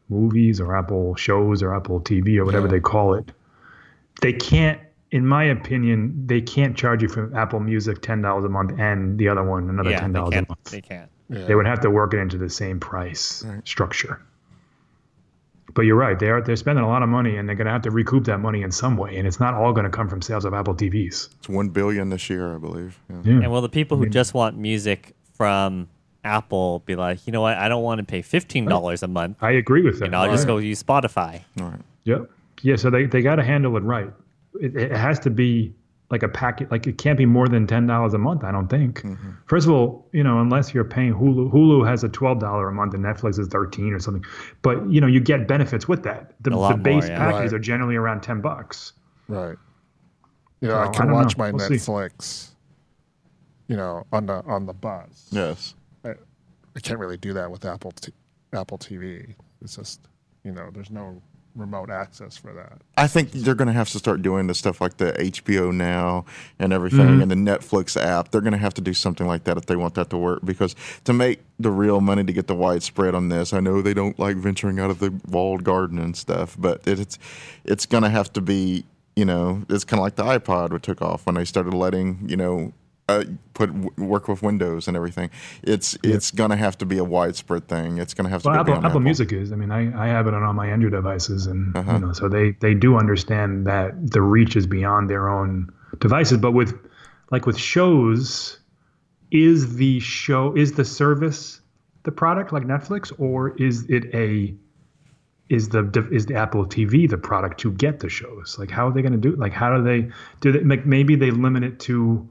[0.08, 2.72] movies or Apple shows or Apple TV or whatever Yeah.
[2.72, 3.32] they call it.
[4.22, 4.80] They can't
[5.12, 9.18] in my opinion, they can't charge you for Apple Music ten dollars a month and
[9.18, 10.64] the other one another Yeah, ten dollars a month.
[10.64, 11.08] They can't.
[11.30, 14.20] They would have to work it into the same price structure.
[15.74, 17.82] But you're right; they're they're spending a lot of money, and they're going to have
[17.82, 20.22] to recoup that money in some way, and it's not all going to come from
[20.22, 21.28] sales of Apple TVs.
[21.38, 22.98] It's one billion this year, I believe.
[23.10, 23.16] Yeah.
[23.24, 23.32] Yeah.
[23.42, 25.88] And well, the people who just want music from
[26.26, 27.56] Apple be like, you know what?
[27.56, 29.38] I don't want to pay fifteen dollars a month.
[29.40, 30.06] I agree with that.
[30.06, 31.42] You know, I'll just go use Spotify.
[31.60, 31.80] All right.
[32.04, 32.30] Yep.
[32.62, 32.76] Yeah.
[32.76, 34.10] So they, they got to handle it right.
[34.60, 35.74] It, it has to be
[36.10, 36.70] like a packet.
[36.70, 38.44] Like it can't be more than ten dollars a month.
[38.44, 39.02] I don't think.
[39.02, 39.30] Mm-hmm.
[39.46, 42.72] First of all, you know, unless you're paying Hulu, Hulu has a twelve dollar a
[42.72, 44.24] month and Netflix is thirteen or something.
[44.62, 46.34] But you know, you get benefits with that.
[46.42, 47.18] The, A lot the base more, yeah.
[47.18, 47.56] packages Right.
[47.58, 48.92] are generally around ten bucks.
[49.28, 49.56] Right.
[50.60, 51.44] You know, So, I I can don't watch know.
[51.44, 51.74] my We'll see.
[51.74, 52.48] Netflix.
[53.68, 55.26] You know, on the on the bus.
[55.32, 55.74] Yes.
[56.76, 58.12] I, I can't really do that with Apple t-
[58.52, 59.34] Apple TV.
[59.62, 60.00] It's just
[60.44, 61.20] you know, there's no
[61.56, 62.80] remote access for that.
[62.96, 66.24] I think they're going to have to start doing the stuff like the HBO Now
[66.58, 67.22] and everything mm-hmm.
[67.22, 68.30] and the Netflix app.
[68.30, 70.44] They're going to have to do something like that if they want that to work
[70.44, 73.94] because to make the real money to get the widespread on this, I know they
[73.94, 77.18] don't like venturing out of the walled garden and stuff, but it, it's
[77.64, 78.84] it's going to have to be,
[79.16, 82.28] you know, it's kind of like the iPod which took off when they started letting,
[82.28, 82.72] you know,
[83.08, 85.30] uh, put work with Windows and everything.
[85.62, 87.98] It's it's going to have to be a widespread thing.
[87.98, 89.52] It's going to have to Well, be Apple, on Apple Music is.
[89.52, 91.92] I mean, I, I have it on all my Android devices, and Uh-huh.
[91.92, 96.38] you know, so they they do understand that the reach is beyond their own devices.
[96.38, 96.74] But with
[97.30, 98.58] like with shows,
[99.30, 101.60] is the show is the service
[102.02, 104.54] the product like Netflix, or is it a
[105.48, 108.56] is the is the Apple TV the product to get the shows?
[108.58, 109.32] Like, how are they going to do?
[109.32, 109.38] it?
[109.38, 110.50] Like, how do they do?
[110.52, 112.28] They, like, maybe they limit it to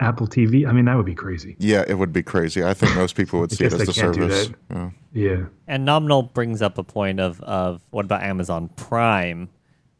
[0.00, 0.66] Apple TV.
[0.66, 1.56] I mean, that would be crazy.
[1.58, 2.62] Yeah, it would be crazy.
[2.62, 4.50] I think most people would see it as they the service.
[4.70, 4.90] Yeah.
[5.12, 5.44] Yeah.
[5.66, 9.48] And nominal brings up a point of of what about Amazon Prime?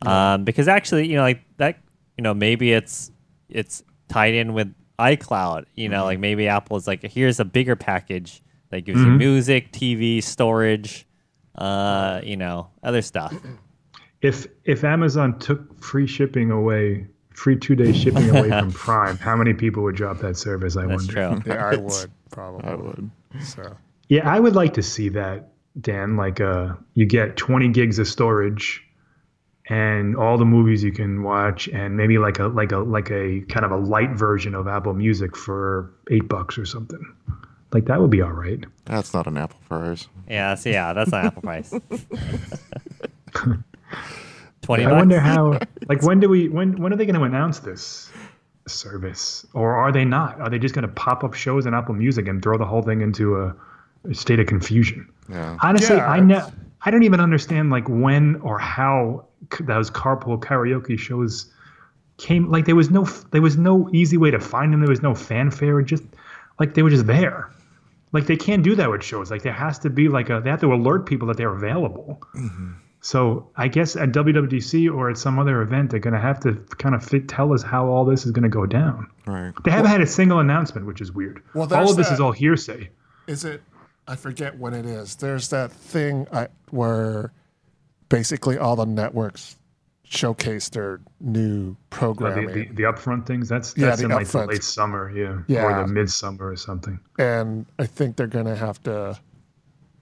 [0.03, 1.79] Um, because actually, you know, like that,
[2.17, 3.11] you know, maybe it's
[3.49, 5.65] it's tied in with iCloud.
[5.75, 9.73] You know, like maybe Apple is like, here's a bigger package that gives you music,
[9.73, 11.07] TV, storage,
[11.57, 13.35] uh, you know, other stuff.
[14.23, 17.07] if if Amazon took free shipping away,
[17.39, 20.76] free two day shipping away from Prime, how many people would drop that service?
[20.76, 21.41] I That's wonder.
[21.43, 21.53] true.
[21.55, 22.68] Yeah, I would probably.
[22.68, 23.11] I would.
[23.43, 23.76] So
[24.09, 25.49] Yeah, I would like to see that,
[25.80, 26.16] Dan.
[26.16, 28.82] Like, uh, you get 20 gigs of storage,
[29.70, 33.41] and all the movies you can watch, and maybe like a like a like a
[33.49, 37.01] kind of a light version of Apple Music for eight bucks or something.
[37.72, 38.64] Like that would be all right.
[38.86, 40.09] That's not an Apple price.
[40.28, 41.72] Yeah, so yeah, that's not Apple price.
[44.69, 45.59] Twenty I wonder how.
[45.89, 46.51] Like, when do we?
[46.51, 48.11] When when are they going to announce this
[48.66, 50.39] service, or are they not?
[50.39, 52.83] Are they just going to pop up shows on Apple Music and throw the whole
[52.83, 53.57] thing into a,
[54.11, 55.09] a state of confusion?
[55.31, 55.57] Yeah.
[55.62, 56.53] Honestly, Yeah, I know.
[56.83, 61.51] I don't even understand like when or how c- those carpool karaoke shows
[62.19, 62.51] came.
[62.51, 64.81] Like there was no there was no easy way to find them.
[64.81, 65.81] There was no fanfare.
[65.81, 66.05] Just
[66.61, 67.51] like they were just there.
[68.12, 69.31] Like they can't do that with shows.
[69.31, 72.21] Like there has to be like a they have to alert people that they're available.
[72.35, 72.73] Mm-hmm.
[73.01, 76.55] So I guess at WWDC or at some other event, they're going to have to
[76.79, 79.09] kind of fit, tell us how all this is going to go down.
[79.27, 79.53] Right.
[79.65, 81.43] They haven't had a single announcement, which is weird.
[81.55, 82.91] Well, all of this is all hearsay.
[83.29, 83.63] is it?
[84.09, 85.17] I forget when it is.
[85.17, 87.33] There's that thing I, where
[88.09, 89.57] basically all the networks
[90.03, 92.47] showcase their new programming.
[92.47, 93.49] the, the, the upfront things.
[93.49, 94.49] That's Yeah, that's the in like the upfront.
[94.49, 95.65] late summer, yeah, Yeah.
[95.65, 96.99] or the midsummer or something.
[97.19, 99.21] and I think they're going to have to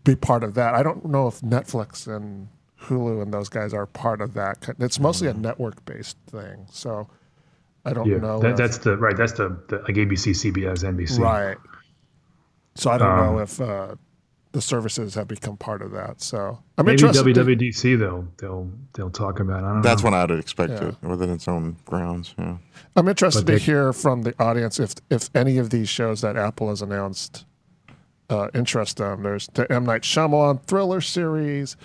[0.04, 0.74] be part of that.
[0.74, 2.46] I don't know if Netflix and
[2.86, 4.68] Hulu and those guys are part of that.
[4.78, 7.08] It's mostly a network-based thing, so
[7.84, 8.06] I don't.
[8.08, 8.40] Yeah, know.
[8.40, 9.16] that, if- that's the right.
[9.16, 11.18] That's the, the like ABC, CBS, NBC.
[11.20, 11.56] right.
[12.74, 13.94] So I don't Um, know if uh,
[14.52, 16.20] the services have become part of that.
[16.20, 17.24] So I'm Maybe interested.
[17.34, 19.64] to- WWDC they'll they'll they'll talk about.
[19.64, 20.10] I don't That's know.
[20.10, 20.88] when I'd expect Yeah.
[20.88, 22.34] it within its own grounds.
[22.38, 22.56] Yeah.
[22.96, 26.36] I'm interested But to hear from the audience if if any of these shows that
[26.36, 27.44] Apple has announced
[28.28, 29.22] uh, interest them.
[29.22, 31.76] There's the M Night Shyamalan thriller series.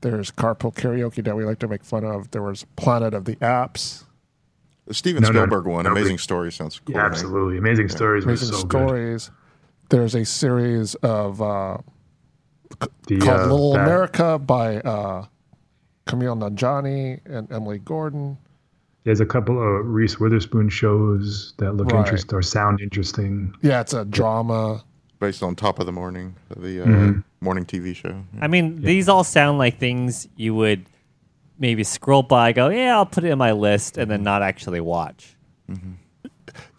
[0.00, 2.30] There's Carpool Karaoke that we like to make fun of.
[2.30, 4.04] There was Planet of the Apps.
[4.86, 6.94] The Steven No, no, Spielberg one, no, Amazing but- Story, sounds cool.
[6.94, 7.12] Yeah, to me.
[7.12, 7.58] absolutely.
[7.58, 8.88] Amazing Stories was Amazing so good.
[8.88, 9.30] stories.
[9.90, 11.78] There's a series of uh,
[13.06, 15.26] The, called uh, Little that- America by uh,
[16.06, 18.38] Kumail Nanjiani and Emily Gordon.
[19.04, 22.00] There's a couple of Reese Witherspoon shows that look Right.
[22.04, 23.54] interesting or sound interesting.
[23.62, 24.84] Yeah, it's a drama.
[25.18, 27.20] Based on Top of the Morning, the uh, Mm-hmm.
[27.40, 28.22] Morning TV show.
[28.40, 30.86] I mean, these all sound like things you would
[31.58, 34.80] maybe scroll by, go, yeah, I'll put it in my list, and then not actually
[34.80, 35.36] watch.
[35.70, 35.92] Mm-hmm.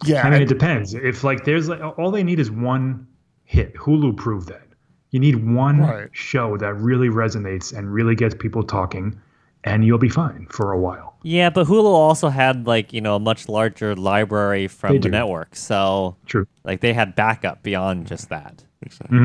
[0.04, 0.94] Yeah, I mean, it depends.
[0.94, 3.06] If like there's like all they need is one
[3.44, 3.74] hit.
[3.74, 4.62] Hulu proved that.
[5.10, 6.08] You need one Right.
[6.12, 9.18] show that really resonates and really gets people talking,
[9.64, 11.16] and you'll be fine for a while.
[11.22, 15.02] Yeah, but Hulu also had like you know a much larger library from They the
[15.04, 15.10] do.
[15.10, 16.46] network, so True.
[16.64, 18.64] like they had backup beyond just that.
[18.82, 19.18] Exactly.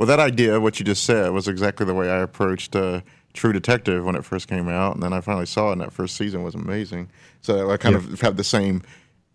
[0.00, 3.02] Well, that idea, what you just said, was exactly the way I approached uh,
[3.34, 5.92] True Detective when it first came out, and then I finally saw it, and that
[5.92, 7.10] first season was amazing.
[7.42, 8.80] So I kind of have the same.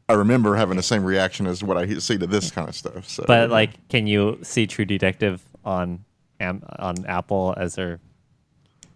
[0.09, 3.07] I remember having the same reaction as what I see to this kind of stuff.
[3.07, 6.03] So, But like, can you see True Detective on
[6.41, 7.99] on Apple as they're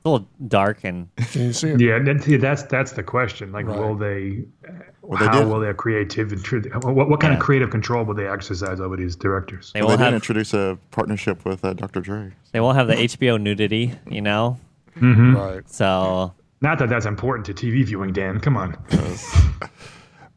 [0.06, 1.82] a little dark and Can you see it?
[1.82, 3.52] Yeah, and that's that's the question.
[3.52, 3.78] Like, Right.
[3.80, 4.44] will they?
[4.62, 6.70] they how did- will their creativity?
[6.70, 7.38] What, what kind Yeah.
[7.40, 9.72] of creative control will they exercise over these directors?
[9.74, 12.00] they well, they won't have introduce a partnership with uh, Dr.
[12.02, 12.32] Dre.
[12.52, 14.58] they won't have the HBO nudity, you know.
[15.02, 15.68] Right.
[15.70, 18.40] So Not that that's important to TV viewing, Dan.
[18.40, 18.78] Come on.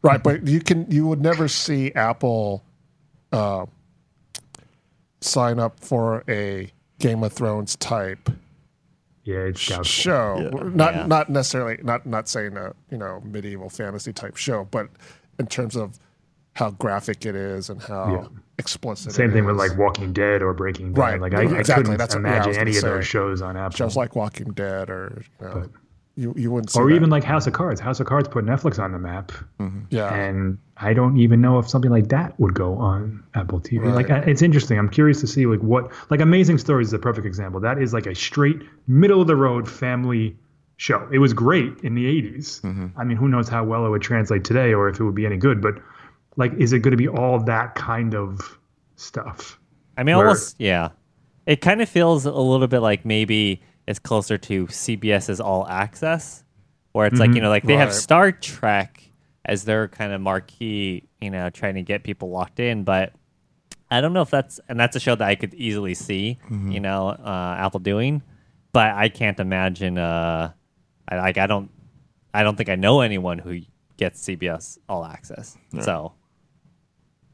[0.05, 2.61] Right, but you can you would never see Apple
[3.31, 3.65] uh,
[5.21, 8.29] sign up for a Game of Thrones type
[9.23, 9.83] Yeah, it's doubtful.
[9.85, 10.37] show.
[10.53, 10.69] Yeah.
[10.73, 11.05] Not Yeah.
[11.07, 14.89] not necessarily not not saying a you know medieval fantasy type show, but
[15.39, 15.97] in terms of
[16.55, 18.39] how graphic it is and how Yeah.
[18.59, 19.11] explicit.
[19.13, 20.99] Same it thing with like Walking Dead or Breaking Bad.
[21.01, 22.87] Right, Like I, I couldn't that's what- yeah, I imagine gonna any of say.
[22.89, 23.75] those shows on Apple.
[23.77, 25.69] shows like Walking Dead or you know
[26.15, 26.95] you you wouldn't see or that.
[26.95, 27.81] even like House of Cards.
[27.81, 29.81] House of Cards put Netflix on the map, mm-hmm.
[29.89, 33.93] yeah and I don't even know if something like that would go on Apple TV.
[33.93, 34.77] Like it's interesting.
[34.77, 37.59] I'm curious to see like what like Amazing Stories is a perfect example.
[37.59, 40.35] That is like a straight middle of the road family
[40.77, 41.07] show.
[41.11, 42.61] It was great in the 80s.
[42.61, 42.99] Mm-hmm.
[42.99, 45.25] I mean, who knows how well it would translate today or if it would be
[45.25, 45.75] any good, but
[46.37, 48.57] like is it going to be all that kind of
[48.95, 49.59] stuff?
[49.97, 50.89] I mean, Where- almost yeah.
[51.45, 56.43] It kind of feels a little bit like maybe it's closer to CBS's All Access,
[56.91, 59.09] where it's like you know, like they have Star Trek
[59.45, 62.83] as their kind of marquee, you know, trying to get people locked in.
[62.83, 63.13] But
[63.91, 66.39] I don't know if that's and that's a show that I could easily see,
[66.71, 68.21] you know, uh, Apple doing.
[68.71, 69.97] But I can't imagine.
[69.97, 70.53] Uh,
[71.07, 71.69] I like I don't,
[72.33, 73.59] I don't think I know anyone who
[73.97, 75.57] gets CBS All Access.
[75.83, 76.13] So,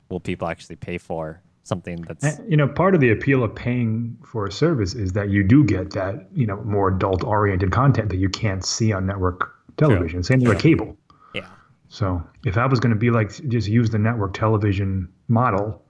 [0.09, 4.17] will people actually pay for something that's You know, part of the appeal of paying
[4.25, 8.09] for a service is that you do get that, you know, more adult oriented content
[8.09, 9.39] that you can't see on network
[9.77, 10.23] television.
[10.23, 10.97] Same thing with cable.
[11.33, 11.47] yeah.
[11.87, 15.81] So if Apple's going to be like, just use the network television model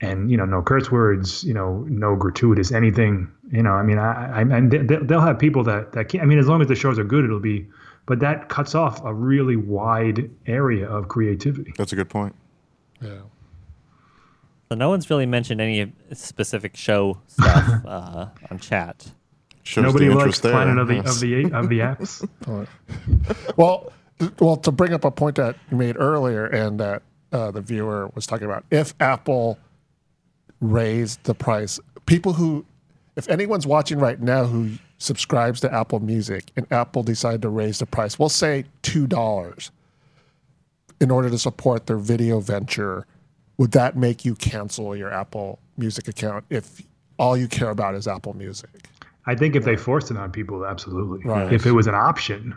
[0.00, 3.98] and, you know, no curse words, you know, no gratuitous anything, you know, I mean,
[3.98, 4.78] I, I and they-
[5.08, 7.24] they'll have people that, that can't, I mean, as long as the shows are good,
[7.24, 7.66] it'll be,
[8.06, 11.72] but that cuts off a really wide area of creativity.
[11.78, 12.34] That's a good point.
[13.00, 13.20] yeah
[14.74, 19.08] So no one's really mentioned any specific show stuff uh, on chat.
[19.62, 20.50] Shows Nobody the likes interest there.
[20.50, 21.14] Planet of the, Yes.
[21.14, 22.28] of the, of the apps.
[23.56, 23.92] well
[24.40, 28.10] well to bring up a point that you made earlier and that uh, the viewer
[28.16, 29.58] was talking about if apple
[30.60, 32.64] raised the price people who
[33.16, 37.80] if anyone's watching right now who subscribes to apple music and apple decided to raise
[37.80, 39.72] the price we'll say two dollars
[41.00, 43.04] in order to support their video venture
[43.58, 46.82] would that make you cancel your apple music account if
[47.18, 48.70] all you care about is apple music
[49.26, 51.24] I think if they forced it on people, absolutely.
[51.24, 51.50] Right.
[51.50, 52.54] If it was an option,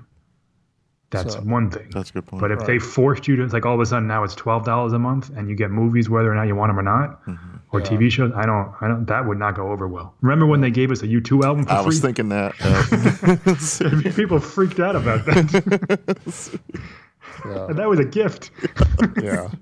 [1.12, 1.88] that's So- one thing.
[1.92, 2.42] That's a good point.
[2.42, 4.66] But if they forced you to, it's like all of a sudden now it's twelve
[4.66, 7.26] dollars a month, and you get movies whether or not you want them or not,
[7.26, 7.58] Mm-hmm.
[7.72, 8.34] or TV shows.
[8.36, 9.06] I don't, I don't.
[9.06, 10.14] That would not go over well.
[10.20, 11.86] Remember when they gave us a U2 album for I free?
[11.86, 12.54] was thinking that.
[14.10, 16.10] uh, People freaked out about that.
[17.46, 18.52] yeah and that was a gift.
[19.24, 19.48] yeah.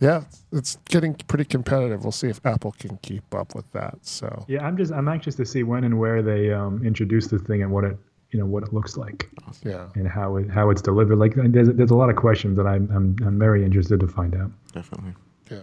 [0.00, 2.04] Yeah, it's getting pretty competitive.
[2.04, 3.98] We'll see if Apple can keep up with that.
[4.02, 7.42] So, Yeah, I'm just, I'm anxious to see when and where they um, introduce this
[7.42, 7.96] thing and what it,
[8.30, 9.28] you know, what it looks like
[9.64, 9.88] yeah.
[9.94, 11.16] and how it, how it's delivered.
[11.16, 14.34] Like, there's, there's a lot of questions that I'm, I'm, I'm very interested to find
[14.34, 14.52] out.
[14.72, 15.14] definitely.
[15.50, 15.62] Yeah.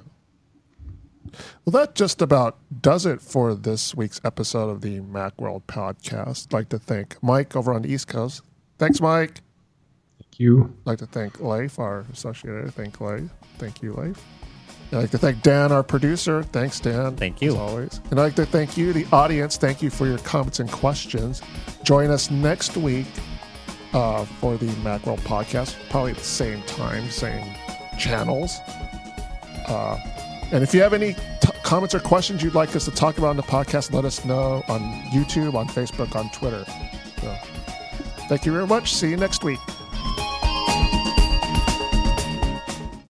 [1.63, 6.47] Well, that just about does it for this week's episode of the Macworld podcast.
[6.47, 8.41] I'd like to thank Mike over on the East Coast.
[8.77, 9.41] Thanks, Mike.
[10.35, 10.63] Thank you.
[10.81, 12.69] I'd like to thank Leif, our associate editor.
[12.69, 13.29] Thank Leif.
[13.57, 14.21] Thank you, Leif.
[14.91, 16.43] I'd like to thank Dan, our producer.
[16.43, 17.15] Thanks, Dan.
[17.15, 17.53] Thank you.
[17.53, 18.01] As always.
[18.11, 19.55] And I'd like to thank you, the audience.
[19.55, 21.41] Thank you for your comments and questions.
[21.83, 23.05] Join us next week
[23.93, 27.55] uh, for the Macworld podcast, probably at the same time, same
[27.97, 28.59] channels.
[29.69, 29.97] Uh,
[30.51, 33.29] and if you have any t- comments or questions you'd like us to talk about
[33.29, 34.81] on the podcast, let us know on
[35.11, 36.65] YouTube, on Facebook, on Twitter.
[37.21, 37.37] So,
[38.27, 38.93] thank you very much.
[38.93, 39.59] See you next week.